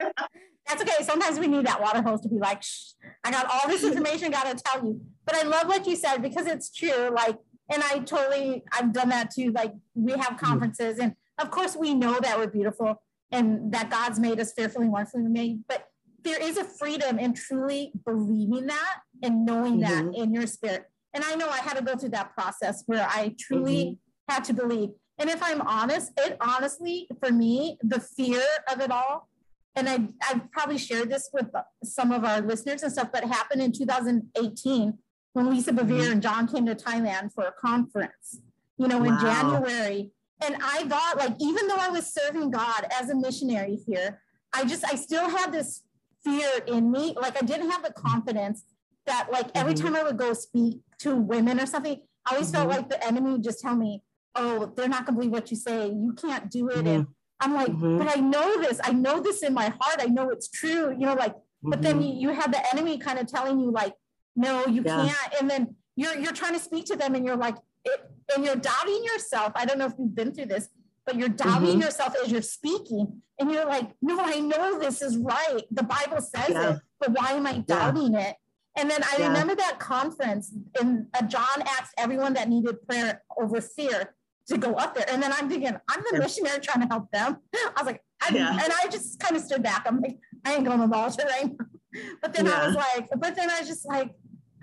That's 0.00 0.82
okay. 0.82 1.02
Sometimes 1.02 1.38
we 1.38 1.46
need 1.46 1.66
that 1.66 1.80
water 1.80 2.02
hose 2.02 2.20
to 2.22 2.28
be 2.28 2.38
like, 2.38 2.62
Shh, 2.62 2.92
I 3.22 3.30
got 3.30 3.46
all 3.46 3.68
this 3.68 3.84
information, 3.84 4.30
got 4.30 4.56
to 4.56 4.62
tell 4.62 4.84
you. 4.84 5.00
But 5.24 5.36
I 5.36 5.42
love 5.42 5.68
what 5.68 5.86
you 5.86 5.94
said 5.94 6.18
because 6.18 6.46
it's 6.46 6.74
true. 6.74 7.10
Like, 7.14 7.36
and 7.70 7.82
I 7.82 8.00
totally, 8.00 8.64
I've 8.72 8.92
done 8.92 9.10
that 9.10 9.30
too. 9.30 9.52
Like, 9.52 9.72
we 9.94 10.12
have 10.12 10.20
mm-hmm. 10.20 10.46
conferences, 10.46 10.98
and 10.98 11.14
of 11.38 11.50
course, 11.50 11.76
we 11.76 11.94
know 11.94 12.18
that 12.20 12.38
we're 12.38 12.46
beautiful 12.46 13.02
and 13.30 13.72
that 13.72 13.90
God's 13.90 14.18
made 14.18 14.40
us 14.40 14.52
fearfully 14.52 14.84
and 14.84 14.92
wonderfully 14.92 15.22
made. 15.24 15.64
But 15.68 15.88
there 16.22 16.40
is 16.40 16.56
a 16.56 16.64
freedom 16.64 17.18
in 17.18 17.34
truly 17.34 17.92
believing 18.04 18.66
that 18.66 19.00
and 19.22 19.44
knowing 19.44 19.80
mm-hmm. 19.80 20.10
that 20.10 20.18
in 20.18 20.32
your 20.32 20.46
spirit. 20.46 20.84
And 21.12 21.24
I 21.24 21.34
know 21.34 21.48
I 21.48 21.58
had 21.58 21.76
to 21.76 21.84
go 21.84 21.96
through 21.96 22.10
that 22.10 22.34
process 22.34 22.82
where 22.86 23.06
I 23.08 23.34
truly 23.38 23.84
mm-hmm. 23.84 24.32
had 24.32 24.44
to 24.44 24.54
believe. 24.54 24.90
And 25.18 25.30
if 25.30 25.42
I'm 25.42 25.60
honest, 25.60 26.12
it 26.18 26.36
honestly, 26.40 27.08
for 27.22 27.32
me, 27.32 27.78
the 27.82 28.00
fear 28.00 28.42
of 28.72 28.80
it 28.80 28.90
all, 28.90 29.28
and 29.76 29.88
I, 29.88 30.08
I've 30.28 30.50
probably 30.52 30.78
shared 30.78 31.10
this 31.10 31.30
with 31.32 31.46
some 31.82 32.12
of 32.12 32.24
our 32.24 32.40
listeners 32.40 32.82
and 32.82 32.92
stuff, 32.92 33.10
but 33.12 33.24
happened 33.24 33.62
in 33.62 33.72
2018 33.72 34.98
when 35.32 35.50
Lisa 35.50 35.72
Bevere 35.72 35.86
mm-hmm. 35.86 36.12
and 36.12 36.22
John 36.22 36.46
came 36.46 36.66
to 36.66 36.74
Thailand 36.74 37.32
for 37.32 37.44
a 37.44 37.52
conference, 37.52 38.40
you 38.76 38.86
know, 38.86 38.98
wow. 38.98 39.04
in 39.04 39.20
January. 39.20 40.10
And 40.44 40.56
I 40.62 40.84
thought, 40.84 41.16
like, 41.16 41.36
even 41.40 41.68
though 41.68 41.76
I 41.76 41.90
was 41.90 42.12
serving 42.12 42.50
God 42.50 42.86
as 43.00 43.08
a 43.08 43.16
missionary 43.16 43.78
here, 43.86 44.20
I 44.52 44.64
just, 44.64 44.84
I 44.84 44.96
still 44.96 45.28
had 45.28 45.52
this 45.52 45.82
fear 46.24 46.48
in 46.66 46.90
me. 46.90 47.14
Like 47.20 47.40
I 47.40 47.44
didn't 47.44 47.70
have 47.70 47.84
the 47.84 47.92
confidence 47.92 48.64
that 49.06 49.28
like 49.32 49.46
every 49.54 49.74
mm-hmm. 49.74 49.86
time 49.86 49.96
I 49.96 50.02
would 50.02 50.16
go 50.16 50.32
speak 50.32 50.80
to 51.00 51.16
women 51.16 51.60
or 51.60 51.66
something, 51.66 52.00
I 52.26 52.34
always 52.34 52.50
mm-hmm. 52.50 52.56
felt 52.56 52.68
like 52.70 52.88
the 52.88 53.04
enemy 53.06 53.32
would 53.32 53.44
just 53.44 53.60
tell 53.60 53.76
me, 53.76 54.02
oh, 54.34 54.72
they're 54.76 54.88
not 54.88 55.06
gonna 55.06 55.18
believe 55.18 55.32
what 55.32 55.50
you 55.50 55.56
say. 55.56 55.88
You 55.88 56.14
can't 56.16 56.50
do 56.50 56.68
it. 56.68 56.76
Mm-hmm. 56.78 56.86
And 56.86 57.06
I'm 57.40 57.54
like, 57.54 57.68
mm-hmm. 57.68 57.98
but 57.98 58.16
I 58.16 58.20
know 58.20 58.60
this. 58.60 58.80
I 58.82 58.92
know 58.92 59.20
this 59.20 59.42
in 59.42 59.54
my 59.54 59.72
heart. 59.80 60.00
I 60.00 60.06
know 60.06 60.30
it's 60.30 60.48
true. 60.48 60.90
You 60.90 61.06
know, 61.06 61.14
like, 61.14 61.34
but 61.62 61.82
then 61.82 62.00
mm-hmm. 62.00 62.18
you, 62.18 62.30
you 62.30 62.40
have 62.40 62.52
the 62.52 62.62
enemy 62.72 62.98
kind 62.98 63.18
of 63.18 63.26
telling 63.26 63.58
you 63.58 63.70
like, 63.70 63.94
no, 64.36 64.66
you 64.66 64.82
yeah. 64.84 65.06
can't. 65.06 65.40
And 65.40 65.50
then 65.50 65.76
you're 65.96 66.18
you're 66.18 66.32
trying 66.32 66.54
to 66.54 66.60
speak 66.60 66.86
to 66.86 66.96
them 66.96 67.14
and 67.14 67.24
you're 67.24 67.36
like, 67.36 67.56
it, 67.84 68.00
and 68.34 68.44
you're 68.44 68.56
doubting 68.56 69.04
yourself. 69.04 69.52
I 69.54 69.64
don't 69.64 69.78
know 69.78 69.86
if 69.86 69.92
you've 69.98 70.14
been 70.14 70.32
through 70.32 70.46
this, 70.46 70.68
but 71.04 71.16
you're 71.16 71.28
doubting 71.28 71.70
mm-hmm. 71.70 71.80
yourself 71.82 72.14
as 72.22 72.30
you're 72.30 72.42
speaking. 72.42 73.22
And 73.38 73.50
you're 73.50 73.66
like, 73.66 73.90
no, 74.00 74.18
I 74.20 74.38
know 74.38 74.78
this 74.78 75.02
is 75.02 75.16
right. 75.16 75.62
The 75.70 75.82
Bible 75.82 76.20
says 76.20 76.50
yeah. 76.50 76.70
it, 76.74 76.78
but 77.00 77.10
why 77.10 77.32
am 77.32 77.46
I 77.46 77.58
doubting 77.58 78.14
yeah. 78.14 78.28
it? 78.28 78.36
And 78.76 78.90
then 78.90 79.02
I 79.04 79.16
yeah. 79.18 79.28
remember 79.28 79.54
that 79.54 79.78
conference, 79.78 80.52
and 80.80 81.06
uh, 81.14 81.22
John 81.22 81.62
asked 81.62 81.94
everyone 81.96 82.34
that 82.34 82.48
needed 82.48 82.86
prayer 82.88 83.22
over 83.38 83.60
fear 83.60 84.14
to 84.48 84.58
go 84.58 84.74
up 84.74 84.94
there. 84.94 85.06
And 85.08 85.22
then 85.22 85.32
I'm 85.32 85.48
thinking, 85.48 85.72
I'm 85.88 86.02
the 86.10 86.18
missionary 86.18 86.60
trying 86.60 86.82
to 86.82 86.88
help 86.88 87.10
them. 87.10 87.38
I 87.54 87.72
was 87.82 87.86
like, 87.86 88.02
yeah. 88.32 88.50
and 88.50 88.72
I 88.82 88.88
just 88.90 89.20
kind 89.20 89.36
of 89.36 89.42
stood 89.42 89.62
back. 89.62 89.84
I'm 89.86 90.00
like, 90.00 90.18
I 90.44 90.54
ain't 90.54 90.64
going 90.64 90.80
to 90.80 90.86
the 90.86 90.96
altar 90.96 91.24
right 91.28 91.46
now. 91.46 91.66
But 92.20 92.32
then 92.32 92.46
yeah. 92.46 92.60
I 92.60 92.66
was 92.66 92.74
like, 92.74 93.08
but 93.20 93.36
then 93.36 93.48
I 93.48 93.60
was 93.60 93.68
just 93.68 93.86
like, 93.86 94.10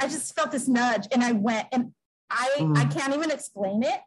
I 0.02 0.08
just 0.08 0.36
felt 0.36 0.52
this 0.52 0.67
nudge 0.67 1.08
and 1.13 1.24
I 1.24 1.32
went 1.32 1.65
and 1.71 1.93
I, 2.30 2.50
mm. 2.60 2.78
I 2.78 2.84
can't 2.84 3.13
even 3.15 3.32
explain 3.32 3.84
it. 3.84 4.02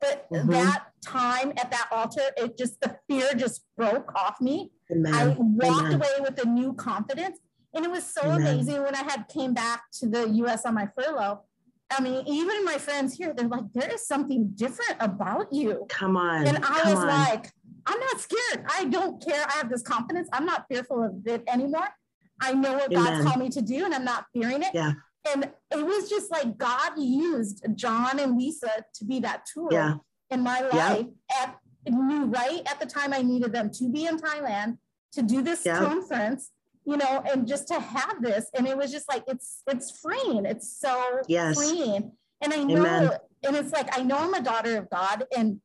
But 0.00 0.26
mm-hmm. 0.32 0.50
that 0.52 0.86
time 1.04 1.52
at 1.58 1.70
that 1.72 1.88
altar, 1.92 2.22
it 2.38 2.56
just, 2.56 2.80
the 2.80 2.96
fear 3.06 3.34
just 3.36 3.66
broke 3.76 4.10
off 4.14 4.40
me. 4.40 4.70
Amen. 4.90 5.12
I 5.12 5.26
walked 5.38 5.88
Amen. 5.88 5.94
away 5.96 6.08
with 6.20 6.42
a 6.42 6.48
new 6.48 6.72
confidence. 6.72 7.38
And 7.74 7.84
it 7.84 7.90
was 7.90 8.04
so 8.04 8.22
Amen. 8.22 8.40
amazing 8.40 8.82
when 8.82 8.94
I 8.94 9.02
had 9.02 9.28
came 9.28 9.54
back 9.54 9.82
to 10.00 10.08
the 10.08 10.28
US 10.28 10.64
on 10.66 10.74
my 10.74 10.88
furlough. 10.98 11.42
I 11.90 12.00
mean, 12.00 12.24
even 12.26 12.64
my 12.64 12.78
friends 12.78 13.16
here, 13.16 13.34
they're 13.36 13.48
like, 13.48 13.72
there 13.74 13.92
is 13.92 14.06
something 14.06 14.50
different 14.54 14.96
about 15.00 15.52
you. 15.52 15.86
Come 15.88 16.16
on. 16.16 16.46
And 16.46 16.64
I 16.64 16.82
was 16.84 17.00
on. 17.00 17.06
like, 17.06 17.50
I'm 17.86 17.98
not 17.98 18.20
scared. 18.20 18.64
I 18.72 18.84
don't 18.84 19.24
care. 19.24 19.44
I 19.48 19.56
have 19.58 19.70
this 19.70 19.82
confidence. 19.82 20.28
I'm 20.32 20.46
not 20.46 20.66
fearful 20.70 21.02
of 21.02 21.26
it 21.26 21.42
anymore. 21.48 21.88
I 22.40 22.52
know 22.52 22.74
what 22.74 22.92
Amen. 22.92 23.04
God's 23.04 23.24
called 23.24 23.40
me 23.40 23.48
to 23.50 23.62
do 23.62 23.84
and 23.84 23.94
I'm 23.94 24.04
not 24.04 24.26
fearing 24.32 24.62
it. 24.62 24.70
Yeah. 24.72 24.92
And 25.32 25.50
it 25.70 25.84
was 25.84 26.08
just 26.08 26.30
like 26.30 26.56
God 26.56 26.92
used 26.96 27.66
John 27.74 28.18
and 28.18 28.38
Lisa 28.38 28.84
to 28.94 29.04
be 29.04 29.20
that 29.20 29.44
tool 29.52 29.68
yeah. 29.70 29.94
in 30.30 30.42
my 30.42 30.60
life. 30.60 31.06
Yeah. 31.06 31.42
At 31.42 31.56
knew 31.88 32.26
right 32.26 32.62
at 32.66 32.78
the 32.80 32.86
time 32.86 33.12
I 33.12 33.22
needed 33.22 33.52
them 33.52 33.70
to 33.70 33.88
be 33.90 34.06
in 34.06 34.18
Thailand 34.18 34.78
to 35.12 35.22
do 35.22 35.42
this 35.42 35.64
yeah. 35.64 35.78
conference 35.78 36.50
you 36.84 36.96
know, 36.96 37.22
and 37.30 37.46
just 37.46 37.68
to 37.68 37.78
have 37.78 38.22
this. 38.22 38.50
And 38.54 38.66
it 38.66 38.76
was 38.76 38.90
just 38.90 39.08
like, 39.08 39.24
it's, 39.28 39.62
it's 39.66 40.00
freeing. 40.00 40.44
It's 40.46 40.80
so 40.80 41.20
yes. 41.28 41.56
freeing. 41.56 42.12
And 42.40 42.52
I 42.52 42.64
know, 42.64 42.80
Amen. 42.80 43.10
and 43.44 43.56
it's 43.56 43.72
like, 43.72 43.96
I 43.96 44.02
know 44.02 44.16
I'm 44.16 44.34
a 44.34 44.42
daughter 44.42 44.76
of 44.78 44.88
God 44.90 45.24
and 45.36 45.60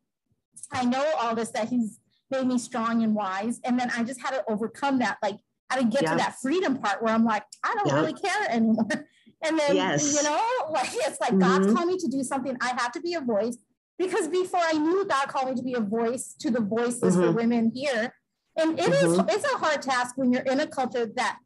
I 0.72 0.84
know 0.86 1.14
all 1.20 1.36
this, 1.36 1.52
that 1.52 1.70
he's 1.70 2.00
made 2.30 2.48
me 2.48 2.58
strong 2.58 3.04
and 3.04 3.16
wise. 3.16 3.60
And 3.64 3.80
then 3.80 3.92
I 3.96 4.04
just 4.04 4.22
had 4.22 4.32
to 4.32 4.44
overcome 4.50 5.00
that. 5.00 5.18
Like, 5.24 5.38
I 5.70 5.76
had 5.76 5.84
to 5.84 5.90
get 5.90 6.04
yeah. 6.04 6.12
to 6.12 6.18
that 6.18 6.36
freedom 6.42 6.78
part 6.78 7.02
where 7.02 7.14
I'm 7.14 7.26
like, 7.26 7.44
I 7.64 7.74
don't 7.76 7.88
yeah. 7.88 7.96
really 7.96 8.14
care 8.14 8.50
anymore. 8.50 8.88
And 9.46 9.60
then, 9.60 9.76
yes. 9.76 10.16
you 10.16 10.24
know, 10.24 10.42
like, 10.72 10.90
it's 10.92 11.20
like 11.20 11.32
mm-hmm. 11.32 11.40
God's 11.40 11.74
called 11.74 11.88
me 11.88 11.98
to 11.98 12.08
do 12.08 12.24
something. 12.24 12.58
I 12.62 12.70
have 12.78 12.92
to 12.94 13.02
be 13.02 13.14
a 13.14 13.22
voice 13.22 13.58
because 14.00 14.28
before 14.28 14.62
I 14.64 14.74
knew 14.74 15.06
God 15.06 15.28
called 15.28 15.50
me 15.50 15.56
to 15.56 15.62
be 15.62 15.74
a 15.74 15.82
voice 15.82 16.36
to 16.40 16.50
the 16.50 16.62
voices 16.62 17.16
mm-hmm. 17.16 17.22
for 17.22 17.32
women 17.32 17.72
here, 17.74 18.14
and 18.58 18.80
it 18.80 18.86
mm-hmm. 18.86 19.30
is, 19.30 19.36
it's 19.36 19.54
a 19.54 19.58
hard 19.58 19.82
task 19.82 20.18
when 20.18 20.32
you're 20.32 20.44
in 20.44 20.60
a 20.60 20.68
culture 20.68 21.06
that 21.16 21.40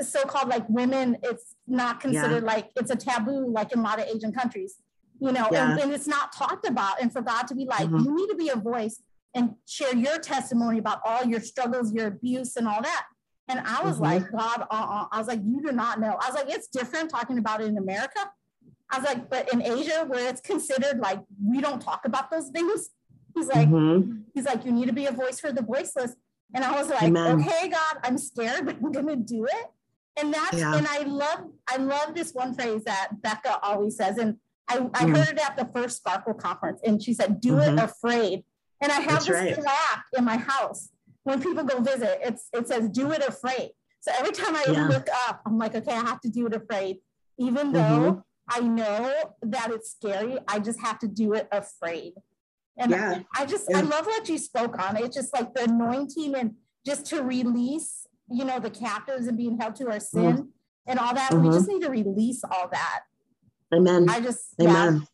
so-called 0.00 0.48
like 0.48 0.68
women, 0.68 1.16
it's 1.22 1.56
not 1.66 2.00
considered 2.00 2.44
yeah. 2.44 2.52
like 2.52 2.70
it's 2.76 2.90
a 2.90 2.96
taboo, 2.96 3.50
like 3.50 3.72
in 3.72 3.80
a 3.80 3.82
lot 3.82 3.98
of 3.98 4.06
Asian 4.06 4.32
countries, 4.32 4.76
you 5.20 5.32
know, 5.32 5.48
yeah. 5.50 5.72
and, 5.72 5.80
and, 5.80 5.92
it's 5.92 6.06
not 6.06 6.32
talked 6.32 6.66
about. 6.66 7.00
And 7.00 7.12
for 7.12 7.22
God 7.22 7.46
to 7.48 7.54
be 7.54 7.64
like, 7.64 7.88
mm-hmm. 7.88 8.04
you 8.04 8.14
need 8.14 8.28
to 8.28 8.36
be 8.36 8.48
a 8.48 8.56
voice 8.56 9.02
and 9.34 9.54
share 9.66 9.94
your 9.94 10.18
testimony 10.18 10.78
about 10.78 11.00
all 11.04 11.24
your 11.24 11.40
struggles, 11.40 11.92
your 11.92 12.06
abuse, 12.06 12.56
and 12.56 12.68
all 12.68 12.82
that. 12.82 13.06
And 13.48 13.60
I 13.60 13.82
was 13.82 13.94
mm-hmm. 13.94 14.04
like, 14.04 14.30
God, 14.30 14.66
uh-uh. 14.70 15.06
I 15.10 15.18
was 15.18 15.28
like, 15.28 15.40
you 15.44 15.60
do 15.60 15.72
not 15.72 16.00
know. 16.00 16.16
I 16.20 16.30
was 16.30 16.34
like, 16.34 16.48
it's 16.48 16.68
different 16.68 17.10
talking 17.10 17.38
about 17.38 17.60
it 17.60 17.66
in 17.66 17.76
America. 17.76 18.30
I 18.90 18.98
was 18.98 19.06
like, 19.06 19.28
but 19.28 19.52
in 19.52 19.60
Asia, 19.60 20.04
where 20.06 20.28
it's 20.28 20.40
considered 20.40 20.98
like 20.98 21.20
we 21.44 21.60
don't 21.60 21.80
talk 21.80 22.04
about 22.04 22.30
those 22.30 22.48
things, 22.50 22.90
He's 23.34 23.48
like, 23.48 23.68
mm-hmm. 23.68 24.20
he's 24.32 24.44
like, 24.44 24.64
you 24.64 24.72
need 24.72 24.86
to 24.86 24.92
be 24.92 25.06
a 25.06 25.12
voice 25.12 25.40
for 25.40 25.52
the 25.52 25.62
voiceless. 25.62 26.14
And 26.54 26.64
I 26.64 26.72
was 26.72 26.88
like, 26.88 27.02
Amen. 27.02 27.40
okay, 27.40 27.68
God, 27.68 27.98
I'm 28.04 28.16
scared, 28.16 28.66
but 28.66 28.76
I'm 28.76 28.92
gonna 28.92 29.16
do 29.16 29.44
it. 29.44 29.66
And 30.16 30.32
that's 30.32 30.58
yeah. 30.58 30.76
and 30.76 30.86
I 30.88 31.00
love 31.00 31.50
I 31.68 31.78
love 31.78 32.14
this 32.14 32.32
one 32.32 32.54
phrase 32.54 32.84
that 32.84 33.20
Becca 33.20 33.58
always 33.62 33.96
says. 33.96 34.18
And 34.18 34.36
I, 34.68 34.76
I 34.94 35.04
mm 35.04 35.16
heard 35.16 35.36
it 35.36 35.40
at 35.44 35.56
the 35.56 35.66
first 35.66 35.98
Sparkle 35.98 36.34
conference, 36.34 36.80
and 36.84 37.02
she 37.02 37.12
said, 37.12 37.40
"Do 37.40 37.54
mm-hmm. 37.54 37.78
it 37.78 37.82
afraid." 37.82 38.44
And 38.80 38.92
I 38.92 39.00
have 39.00 39.08
that's 39.08 39.26
this 39.26 39.34
right. 39.34 39.54
plaque 39.54 40.04
in 40.16 40.24
my 40.24 40.36
house 40.36 40.90
when 41.24 41.42
people 41.42 41.64
go 41.64 41.80
visit. 41.80 42.20
It's 42.22 42.48
it 42.52 42.68
says, 42.68 42.88
"Do 42.88 43.10
it 43.10 43.22
afraid." 43.26 43.70
So 44.00 44.12
every 44.18 44.32
time 44.32 44.54
I 44.54 44.64
yeah. 44.68 44.86
look 44.86 45.08
up, 45.28 45.40
I'm 45.46 45.58
like, 45.58 45.74
okay, 45.74 45.92
I 45.92 46.00
have 46.00 46.20
to 46.20 46.28
do 46.28 46.46
it 46.46 46.54
afraid, 46.54 46.98
even 47.38 47.72
though 47.72 47.80
mm-hmm. 47.80 48.18
I 48.48 48.60
know 48.60 49.14
that 49.42 49.70
it's 49.70 49.90
scary. 49.90 50.38
I 50.46 50.58
just 50.58 50.78
have 50.80 50.98
to 51.00 51.08
do 51.08 51.32
it 51.32 51.48
afraid. 51.50 52.12
And 52.76 52.90
yeah. 52.90 53.20
I 53.36 53.46
just, 53.46 53.66
yeah. 53.70 53.78
I 53.78 53.80
love 53.82 54.06
what 54.06 54.28
you 54.28 54.38
spoke 54.38 54.80
on. 54.82 54.96
It's 54.96 55.14
just 55.14 55.32
like 55.32 55.54
the 55.54 55.64
anointing 55.64 56.34
and 56.34 56.54
just 56.84 57.06
to 57.06 57.22
release, 57.22 58.06
you 58.30 58.44
know, 58.44 58.58
the 58.58 58.70
captives 58.70 59.26
and 59.26 59.36
being 59.36 59.58
held 59.58 59.76
to 59.76 59.90
our 59.90 60.00
sin 60.00 60.22
mm-hmm. 60.22 60.42
and 60.86 60.98
all 60.98 61.14
that. 61.14 61.30
Mm-hmm. 61.30 61.48
We 61.48 61.54
just 61.54 61.68
need 61.68 61.82
to 61.82 61.90
release 61.90 62.42
all 62.44 62.68
that. 62.72 63.00
Amen. 63.72 64.08
I 64.08 64.20
just, 64.20 64.54
Amen. 64.60 65.06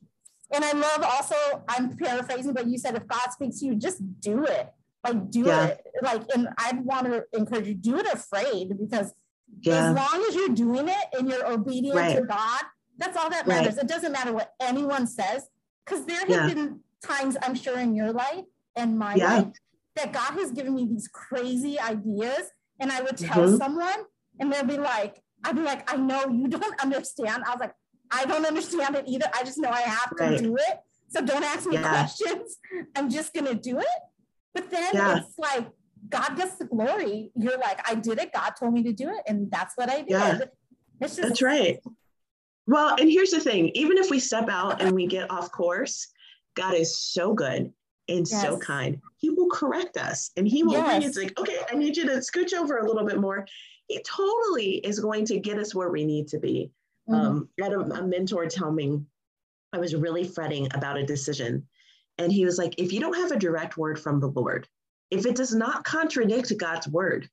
Yeah. 0.51 0.57
And 0.57 0.64
I 0.64 0.73
love 0.73 1.03
also, 1.05 1.37
I'm 1.68 1.96
paraphrasing, 1.96 2.53
but 2.53 2.66
you 2.66 2.79
said 2.79 2.96
if 2.96 3.07
God 3.07 3.31
speaks 3.31 3.61
to 3.61 3.66
you, 3.66 3.77
just 3.77 4.03
do 4.20 4.44
it. 4.44 4.68
Like 5.05 5.31
do 5.31 5.44
yeah. 5.46 5.66
it. 5.66 5.87
Like, 6.03 6.23
and 6.35 6.49
I 6.59 6.73
want 6.83 7.07
to 7.07 7.25
encourage 7.33 7.68
you, 7.68 7.75
do 7.75 7.99
it 7.99 8.07
afraid 8.07 8.77
because 8.79 9.12
yeah. 9.61 9.90
as 9.90 9.96
long 9.96 10.25
as 10.29 10.35
you're 10.35 10.49
doing 10.49 10.88
it 10.88 11.05
and 11.12 11.29
you're 11.29 11.46
obedient 11.46 11.96
right. 11.96 12.16
to 12.16 12.23
God, 12.23 12.62
that's 12.99 13.16
all 13.16 13.31
that 13.31 13.46
matters. 13.46 13.77
Right. 13.77 13.85
It 13.85 13.88
doesn't 13.88 14.12
matter 14.12 14.33
what 14.33 14.53
anyone 14.61 15.07
says 15.07 15.49
because 15.85 16.05
there 16.05 16.18
have 16.27 16.55
been 16.55 16.81
times 17.04 17.36
I'm 17.42 17.54
sure 17.54 17.78
in 17.78 17.94
your 17.94 18.12
life 18.12 18.44
and 18.76 18.98
my 18.98 19.14
yeah. 19.14 19.36
life 19.36 19.46
that 19.96 20.12
God 20.12 20.32
has 20.38 20.50
given 20.52 20.74
me 20.74 20.86
these 20.86 21.08
crazy 21.08 21.78
ideas. 21.78 22.50
And 22.78 22.90
I 22.90 23.02
would 23.02 23.16
tell 23.16 23.46
mm-hmm. 23.46 23.56
someone 23.56 24.04
and 24.38 24.52
they'll 24.52 24.64
be 24.64 24.78
like, 24.78 25.22
I'd 25.44 25.56
be 25.56 25.62
like, 25.62 25.90
I 25.92 25.96
know 25.96 26.28
you 26.28 26.48
don't 26.48 26.80
understand. 26.82 27.44
I 27.46 27.50
was 27.50 27.60
like, 27.60 27.74
I 28.10 28.24
don't 28.24 28.46
understand 28.46 28.96
it 28.96 29.04
either. 29.06 29.26
I 29.34 29.44
just 29.44 29.58
know 29.58 29.70
I 29.70 29.82
have 29.82 30.16
to 30.16 30.24
right. 30.24 30.38
do 30.38 30.56
it. 30.56 30.80
So 31.08 31.24
don't 31.24 31.44
ask 31.44 31.66
me 31.66 31.74
yeah. 31.74 31.88
questions. 31.88 32.58
I'm 32.96 33.10
just 33.10 33.34
going 33.34 33.46
to 33.46 33.54
do 33.54 33.78
it. 33.80 33.86
But 34.54 34.70
then 34.70 34.90
yeah. 34.94 35.18
it's 35.18 35.38
like, 35.38 35.68
God 36.08 36.36
gets 36.36 36.56
the 36.56 36.64
glory. 36.64 37.30
You're 37.36 37.58
like, 37.58 37.80
I 37.88 37.94
did 37.94 38.18
it. 38.18 38.32
God 38.32 38.50
told 38.58 38.72
me 38.72 38.82
to 38.84 38.92
do 38.92 39.10
it. 39.10 39.22
And 39.26 39.50
that's 39.50 39.76
what 39.76 39.90
I 39.90 39.98
did. 39.98 40.10
Yeah. 40.10 40.38
It's 41.00 41.16
just, 41.16 41.28
that's 41.28 41.42
right. 41.42 41.78
Well, 42.66 42.96
and 42.98 43.10
here's 43.10 43.30
the 43.30 43.40
thing 43.40 43.70
even 43.74 43.98
if 43.98 44.10
we 44.10 44.20
step 44.20 44.48
out 44.48 44.80
and 44.80 44.92
we 44.92 45.06
get 45.06 45.30
off 45.30 45.50
course, 45.50 46.08
God 46.54 46.74
is 46.74 46.98
so 46.98 47.34
good 47.34 47.72
and 48.08 48.28
yes. 48.28 48.42
so 48.42 48.58
kind. 48.58 49.00
He 49.16 49.30
will 49.30 49.50
correct 49.50 49.96
us 49.96 50.30
and 50.36 50.46
he 50.46 50.62
will 50.62 50.72
yes. 50.72 50.98
bring 50.98 51.08
us 51.08 51.16
like, 51.16 51.38
okay, 51.38 51.58
I 51.70 51.76
need 51.76 51.96
you 51.96 52.06
to 52.06 52.16
scooch 52.16 52.52
over 52.52 52.78
a 52.78 52.86
little 52.86 53.06
bit 53.06 53.20
more. 53.20 53.46
He 53.86 54.02
totally 54.02 54.76
is 54.76 55.00
going 55.00 55.24
to 55.26 55.38
get 55.38 55.58
us 55.58 55.74
where 55.74 55.90
we 55.90 56.04
need 56.04 56.28
to 56.28 56.38
be. 56.38 56.70
Mm-hmm. 57.08 57.20
Um, 57.20 57.48
I 57.60 57.64
had 57.64 57.72
a, 57.72 57.80
a 57.80 58.06
mentor 58.06 58.46
tell 58.46 58.70
me 58.70 59.00
I 59.72 59.78
was 59.78 59.94
really 59.94 60.24
fretting 60.24 60.68
about 60.74 60.98
a 60.98 61.06
decision. 61.06 61.66
And 62.18 62.32
he 62.32 62.44
was 62.44 62.58
like, 62.58 62.74
if 62.78 62.92
you 62.92 63.00
don't 63.00 63.16
have 63.16 63.32
a 63.32 63.38
direct 63.38 63.76
word 63.76 63.98
from 63.98 64.20
the 64.20 64.28
Lord, 64.28 64.68
if 65.10 65.26
it 65.26 65.36
does 65.36 65.54
not 65.54 65.84
contradict 65.84 66.56
God's 66.58 66.88
word, 66.88 67.28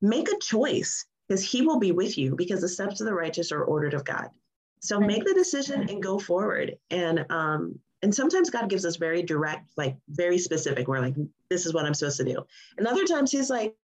make 0.00 0.28
a 0.30 0.38
choice 0.38 1.06
because 1.28 1.44
he 1.44 1.62
will 1.62 1.78
be 1.78 1.92
with 1.92 2.18
you 2.18 2.34
because 2.34 2.60
the 2.60 2.68
steps 2.68 3.00
of 3.00 3.06
the 3.06 3.14
righteous 3.14 3.52
are 3.52 3.64
ordered 3.64 3.94
of 3.94 4.04
God. 4.04 4.28
So 4.80 4.98
make 4.98 5.24
the 5.24 5.34
decision 5.34 5.88
and 5.88 6.02
go 6.02 6.18
forward. 6.18 6.76
And 6.90 7.24
um, 7.30 7.78
and 8.02 8.12
sometimes 8.12 8.50
God 8.50 8.68
gives 8.68 8.84
us 8.84 8.96
very 8.96 9.22
direct, 9.22 9.70
like 9.76 9.96
very 10.08 10.36
specific. 10.36 10.88
We're 10.88 11.00
like, 11.00 11.14
this 11.48 11.66
is 11.66 11.72
what 11.72 11.86
I'm 11.86 11.94
supposed 11.94 12.16
to 12.18 12.24
do. 12.24 12.44
And 12.76 12.86
other 12.86 13.04
times 13.04 13.30
he's 13.30 13.48
like, 13.48 13.76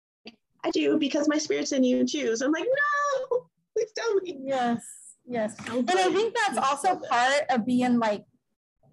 I 0.65 0.71
do 0.71 0.99
because 0.99 1.29
my 1.29 1.39
spirit's 1.39 1.71
in 1.71 1.85
you 1.85 2.05
choose. 2.05 2.41
I'm 2.41 2.51
like, 2.51 2.67
no, 3.31 3.47
please 3.77 3.93
tell 3.97 4.15
me. 4.17 4.39
Yes, 4.43 4.85
yes. 5.25 5.55
And 5.71 5.89
I 5.89 6.13
think 6.13 6.35
that's 6.35 6.59
also 6.59 6.97
part 6.97 7.45
of 7.49 7.65
being 7.65 8.01
like, 8.01 8.25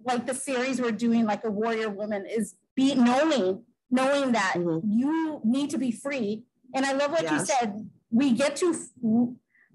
like 0.04 0.26
the 0.26 0.34
series 0.34 0.80
we're 0.80 0.92
doing, 0.92 1.24
like 1.24 1.42
a 1.44 1.50
warrior 1.50 1.90
woman, 1.90 2.24
is 2.24 2.54
be 2.76 2.94
knowing, 2.94 3.64
knowing 3.90 4.30
that 4.30 4.54
mm-hmm. 4.56 4.88
you 4.88 5.40
need 5.42 5.70
to 5.70 5.78
be 5.78 5.90
free. 5.90 6.44
And 6.72 6.86
I 6.86 6.92
love 6.92 7.10
what 7.10 7.24
yes. 7.24 7.32
you 7.32 7.46
said. 7.46 7.90
We 8.10 8.30
get 8.30 8.54
to 8.56 8.74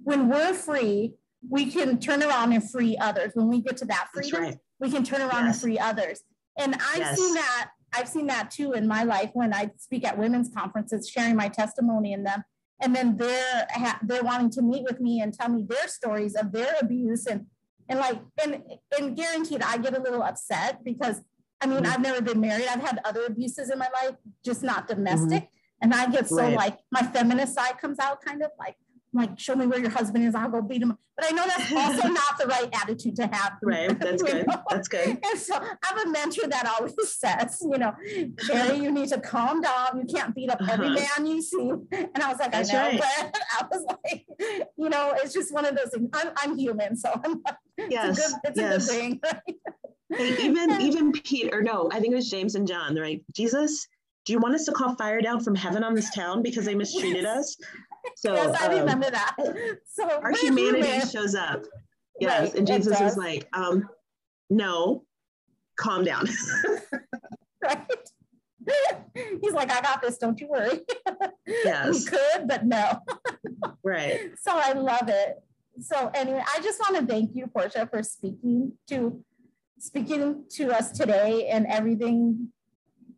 when 0.03 0.29
we're 0.29 0.53
free, 0.53 1.15
we 1.49 1.69
can 1.69 1.99
turn 1.99 2.23
around 2.23 2.53
and 2.53 2.71
free 2.71 2.95
others. 2.97 3.31
When 3.33 3.49
we 3.49 3.61
get 3.61 3.75
to 3.77 3.85
that 3.85 4.07
freedom, 4.13 4.41
right 4.41 4.57
we 4.81 4.91
can 4.91 5.03
turn 5.03 5.21
around 5.21 5.45
yes. 5.45 5.55
and 5.55 5.61
free 5.61 5.79
others. 5.79 6.21
And 6.57 6.75
I've 6.75 6.97
yes. 6.97 7.17
seen 7.17 7.33
that, 7.35 7.69
I've 7.93 8.09
seen 8.09 8.27
that 8.27 8.51
too 8.51 8.73
in 8.73 8.87
my 8.87 9.03
life 9.03 9.29
when 9.33 9.53
I 9.53 9.71
speak 9.77 10.05
at 10.05 10.17
women's 10.17 10.49
conferences, 10.53 11.07
sharing 11.07 11.35
my 11.35 11.47
testimony 11.47 12.11
in 12.13 12.23
them. 12.23 12.43
And 12.81 12.95
then 12.95 13.15
they're 13.15 13.67
they're 14.01 14.23
wanting 14.23 14.49
to 14.51 14.63
meet 14.63 14.83
with 14.83 14.99
me 14.99 15.21
and 15.21 15.31
tell 15.31 15.49
me 15.49 15.63
their 15.69 15.87
stories 15.87 16.35
of 16.35 16.51
their 16.51 16.73
abuse 16.81 17.27
and 17.27 17.45
and 17.87 17.99
like 17.99 18.19
and 18.43 18.63
and 18.97 19.15
guaranteed 19.15 19.61
I 19.61 19.77
get 19.77 19.95
a 19.95 20.01
little 20.01 20.23
upset 20.23 20.83
because 20.83 21.21
I 21.61 21.67
mean 21.67 21.83
mm-hmm. 21.83 21.93
I've 21.93 22.01
never 22.01 22.23
been 22.23 22.41
married. 22.41 22.65
I've 22.67 22.81
had 22.81 22.99
other 23.05 23.25
abuses 23.27 23.69
in 23.69 23.77
my 23.77 23.87
life, 24.01 24.15
just 24.43 24.63
not 24.63 24.87
domestic. 24.87 25.43
Mm-hmm. 25.43 25.55
And 25.81 25.93
I 25.93 26.09
get 26.09 26.29
so 26.29 26.37
right. 26.37 26.55
like 26.55 26.77
my 26.91 27.01
feminist 27.01 27.55
side 27.55 27.79
comes 27.79 27.99
out 27.99 28.23
kind 28.23 28.43
of 28.43 28.51
like, 28.59 28.75
like, 29.13 29.39
show 29.39 29.55
me 29.55 29.67
where 29.67 29.79
your 29.79 29.89
husband 29.89 30.25
is. 30.25 30.35
I'll 30.35 30.49
go 30.49 30.61
beat 30.61 30.81
him. 30.81 30.97
But 31.17 31.25
I 31.29 31.35
know 31.35 31.45
that's 31.45 31.71
also 31.71 32.07
not 32.13 32.37
the 32.39 32.47
right 32.47 32.69
attitude 32.73 33.15
to 33.17 33.27
have. 33.27 33.53
Right. 33.61 33.97
That's 33.99 34.23
good. 34.23 34.47
Know? 34.47 34.63
That's 34.69 34.87
good. 34.87 35.19
And 35.23 35.39
so 35.39 35.55
I 35.55 35.75
have 35.83 36.05
a 36.05 36.09
mentor 36.09 36.47
that 36.47 36.65
always 36.65 36.95
says, 37.19 37.59
you 37.61 37.77
know, 37.77 37.93
Sherry, 38.39 38.77
you 38.77 38.91
need 38.91 39.09
to 39.09 39.19
calm 39.19 39.61
down. 39.61 39.99
You 39.99 40.05
can't 40.13 40.33
beat 40.33 40.49
up 40.49 40.61
uh-huh. 40.61 40.73
every 40.73 40.89
man 40.89 41.25
you 41.25 41.41
see. 41.41 41.69
And 41.91 42.23
I 42.23 42.29
was 42.29 42.39
like, 42.39 42.51
that's 42.51 42.73
I 42.73 42.73
know, 42.73 42.99
right. 42.99 43.01
but 43.31 43.41
I 43.59 43.65
was 43.69 43.85
like, 44.03 44.25
you 44.77 44.89
know, 44.89 45.13
it's 45.17 45.33
just 45.33 45.53
one 45.53 45.65
of 45.65 45.75
those 45.75 45.89
things. 45.89 46.09
I'm, 46.13 46.29
I'm 46.37 46.57
human, 46.57 46.95
so 46.95 47.11
I'm 47.23 47.41
yes. 47.77 48.17
it's 48.17 48.27
a 48.27 48.31
good, 48.31 48.39
it's 48.45 48.59
yes. 48.59 48.89
a 48.89 49.09
good 49.09 49.21
thing. 49.21 49.21
Hey, 50.09 50.45
even 50.45 50.81
even 50.81 51.11
Peter, 51.11 51.61
no, 51.61 51.89
I 51.91 51.99
think 51.99 52.11
it 52.11 52.15
was 52.15 52.29
James 52.29 52.55
and 52.55 52.67
John. 52.67 52.93
They're 52.93 53.15
Jesus, 53.33 53.87
do 54.25 54.33
you 54.33 54.39
want 54.39 54.55
us 54.55 54.65
to 54.65 54.71
call 54.71 54.95
fire 54.95 55.21
down 55.21 55.43
from 55.43 55.55
heaven 55.55 55.83
on 55.83 55.93
this 55.93 56.13
town 56.13 56.43
because 56.43 56.65
they 56.65 56.75
mistreated 56.75 57.25
us? 57.25 57.57
So 58.15 58.33
yes, 58.33 58.61
I 58.61 58.65
um, 58.67 58.79
remember 58.79 59.09
that. 59.09 59.35
So 59.85 60.09
our 60.09 60.31
humanity 60.41 61.07
shows 61.09 61.35
up. 61.35 61.65
Yes, 62.19 62.49
right, 62.49 62.55
and 62.55 62.67
Jesus 62.67 62.99
is 63.01 63.17
like, 63.17 63.47
um, 63.53 63.87
no, 64.49 65.03
calm 65.77 66.03
down. 66.03 66.27
right. 67.63 67.87
He's 69.41 69.53
like, 69.53 69.71
I 69.71 69.81
got 69.81 70.01
this. 70.01 70.17
Don't 70.17 70.39
you 70.39 70.47
worry. 70.47 70.81
Yes. 71.47 72.03
he 72.03 72.05
could, 72.05 72.47
but 72.47 72.65
no. 72.65 72.99
right. 73.83 74.31
So 74.39 74.51
I 74.53 74.73
love 74.73 75.09
it. 75.09 75.41
So 75.79 76.11
anyway, 76.13 76.43
I 76.55 76.61
just 76.61 76.79
want 76.79 76.95
to 77.01 77.05
thank 77.11 77.35
you, 77.35 77.47
Portia, 77.47 77.87
for 77.87 78.03
speaking 78.03 78.73
to 78.89 79.23
speaking 79.79 80.45
to 80.51 80.71
us 80.71 80.91
today 80.91 81.47
and 81.47 81.65
everything 81.65 82.49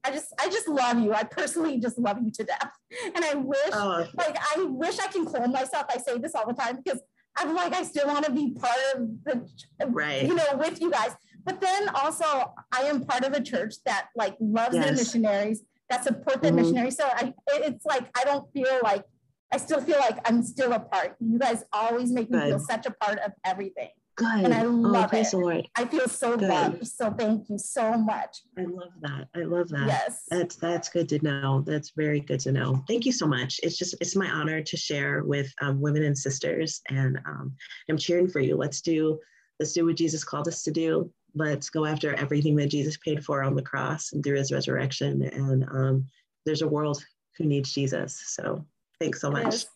I 0.03 0.11
just 0.11 0.33
I 0.39 0.49
just 0.49 0.67
love 0.67 0.99
you. 0.99 1.13
I 1.13 1.23
personally 1.23 1.79
just 1.79 1.97
love 1.97 2.17
you 2.21 2.31
to 2.31 2.43
death. 2.43 2.71
And 3.15 3.23
I 3.23 3.35
wish 3.35 3.57
oh. 3.71 4.05
like 4.15 4.37
I 4.55 4.63
wish 4.63 4.99
I 4.99 5.07
can 5.07 5.25
clone 5.25 5.51
myself. 5.51 5.85
I 5.89 5.97
say 5.97 6.17
this 6.17 6.35
all 6.35 6.47
the 6.47 6.53
time 6.53 6.79
because 6.83 7.01
I'm 7.37 7.55
like 7.55 7.73
I 7.73 7.83
still 7.83 8.07
want 8.07 8.25
to 8.25 8.31
be 8.31 8.51
part 8.51 8.77
of 8.95 9.07
the 9.23 9.87
right. 9.87 10.23
you 10.23 10.35
know 10.35 10.45
with 10.55 10.81
you 10.81 10.91
guys. 10.91 11.15
But 11.45 11.61
then 11.61 11.89
also 11.89 12.53
I 12.71 12.83
am 12.83 13.05
part 13.05 13.23
of 13.23 13.33
a 13.33 13.41
church 13.41 13.75
that 13.85 14.09
like 14.15 14.35
loves 14.39 14.75
yes. 14.75 14.85
their 14.85 14.93
missionaries, 14.93 15.63
that 15.89 16.03
support 16.03 16.41
their 16.41 16.51
mm-hmm. 16.51 16.61
missionaries. 16.61 16.97
So 16.97 17.05
I 17.05 17.33
it's 17.47 17.85
like 17.85 18.09
I 18.17 18.23
don't 18.25 18.51
feel 18.53 18.79
like 18.83 19.05
I 19.53 19.57
still 19.57 19.81
feel 19.81 19.99
like 19.99 20.17
I'm 20.27 20.43
still 20.43 20.73
a 20.73 20.79
part. 20.79 21.15
You 21.19 21.37
guys 21.37 21.63
always 21.71 22.11
make 22.11 22.29
me 22.29 22.39
Good. 22.39 22.49
feel 22.49 22.59
such 22.59 22.85
a 22.87 22.91
part 22.91 23.19
of 23.19 23.31
everything. 23.45 23.89
Good. 24.15 24.45
And 24.45 24.54
I 24.54 24.65
oh, 24.65 24.69
love 24.69 25.06
oh, 25.06 25.08
praise 25.10 25.34
it. 25.34 25.38
The 25.38 25.43
Lord. 25.43 25.67
I 25.76 25.86
feel 25.86 26.08
so 26.08 26.38
good. 26.38 26.49
loved. 26.49 26.88
So 26.88 27.12
thank 27.12 27.49
you 27.49 27.58
so 27.58 27.93
much. 27.97 28.41
I 28.58 28.63
love 28.63 28.91
that. 29.02 29.28
I 29.36 29.39
love 29.39 29.69
that. 29.69 29.88
Yes. 29.88 30.23
That's 30.30 30.56
that's 30.56 30.89
good 30.89 31.10
to 31.10 31.23
know. 31.23 31.63
That's 31.65 31.91
very 31.95 32.19
good 32.19 32.39
to 32.41 32.52
know. 32.52 32.84
Thank 32.88 33.06
you 33.06 33.12
so 33.12 33.26
much. 33.26 33.60
It's 33.63 33.78
just 33.78 33.95
it's 34.02 34.15
my 34.15 34.30
honor 34.30 34.62
to 34.62 34.78
share 34.78 35.23
with 35.23 35.52
um, 35.62 35.82
women 35.82 36.04
and 36.04 36.17
sisters, 36.17 36.82
and 36.89 37.17
um, 37.26 37.56
I'm 37.89 37.97
cheering 37.97 38.28
for 38.30 38.39
you. 38.39 38.56
Let's 38.56 38.82
do 38.82 39.19
let's 39.60 39.73
do 39.73 39.86
what 39.86 39.95
Jesus 39.95 40.23
called 40.23 40.47
us 40.47 40.62
to 40.63 40.71
do. 40.71 41.12
Let's 41.34 41.71
go 41.71 41.86
after 41.86 42.13
everything 42.13 42.56
that 42.58 42.69
Jesus 42.69 42.97
paid 42.97 43.26
for 43.26 43.41
on 43.41 43.56
the 43.56 43.63
cross 43.63 44.13
and 44.13 44.23
through 44.23 44.38
His 44.38 44.52
resurrection. 44.52 45.23
And 45.23 45.63
um, 45.71 46.06
there's 46.45 46.62
a 46.62 46.67
world 46.67 47.04
who 47.38 47.45
needs 47.45 47.73
Jesus. 47.73 48.21
So 48.28 48.63
thanks 48.99 49.21
so 49.21 49.32
much. 49.32 49.45
Yes. 49.45 49.67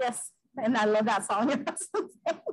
yes. 0.00 0.30
And 0.56 0.76
I 0.76 0.86
love 0.86 1.04
that 1.04 1.26
song. 1.26 1.66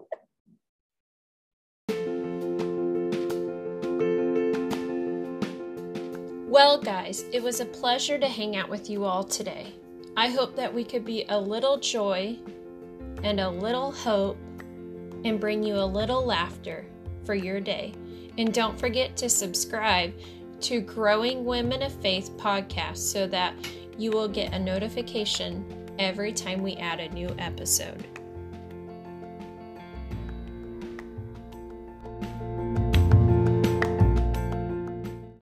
Well, 6.55 6.77
guys, 6.77 7.25
it 7.33 7.43
was 7.43 7.59
a 7.59 7.65
pleasure 7.65 8.17
to 8.17 8.29
hang 8.29 8.55
out 8.55 8.69
with 8.69 8.89
you 8.89 9.03
all 9.03 9.25
today. 9.25 9.73
I 10.15 10.29
hope 10.29 10.55
that 10.55 10.73
we 10.73 10.85
could 10.85 11.03
be 11.03 11.25
a 11.27 11.37
little 11.37 11.77
joy 11.77 12.37
and 13.23 13.41
a 13.41 13.49
little 13.49 13.91
hope 13.91 14.37
and 15.25 15.37
bring 15.37 15.61
you 15.63 15.75
a 15.75 15.83
little 15.83 16.25
laughter 16.25 16.85
for 17.25 17.35
your 17.35 17.59
day. 17.59 17.91
And 18.37 18.53
don't 18.53 18.79
forget 18.79 19.17
to 19.17 19.27
subscribe 19.27 20.13
to 20.61 20.79
Growing 20.79 21.43
Women 21.43 21.81
of 21.81 21.91
Faith 21.91 22.31
podcast 22.37 22.99
so 22.99 23.27
that 23.27 23.53
you 23.97 24.11
will 24.11 24.29
get 24.29 24.53
a 24.53 24.59
notification 24.59 25.65
every 25.99 26.31
time 26.31 26.63
we 26.63 26.77
add 26.77 27.01
a 27.01 27.09
new 27.09 27.35
episode. 27.37 28.07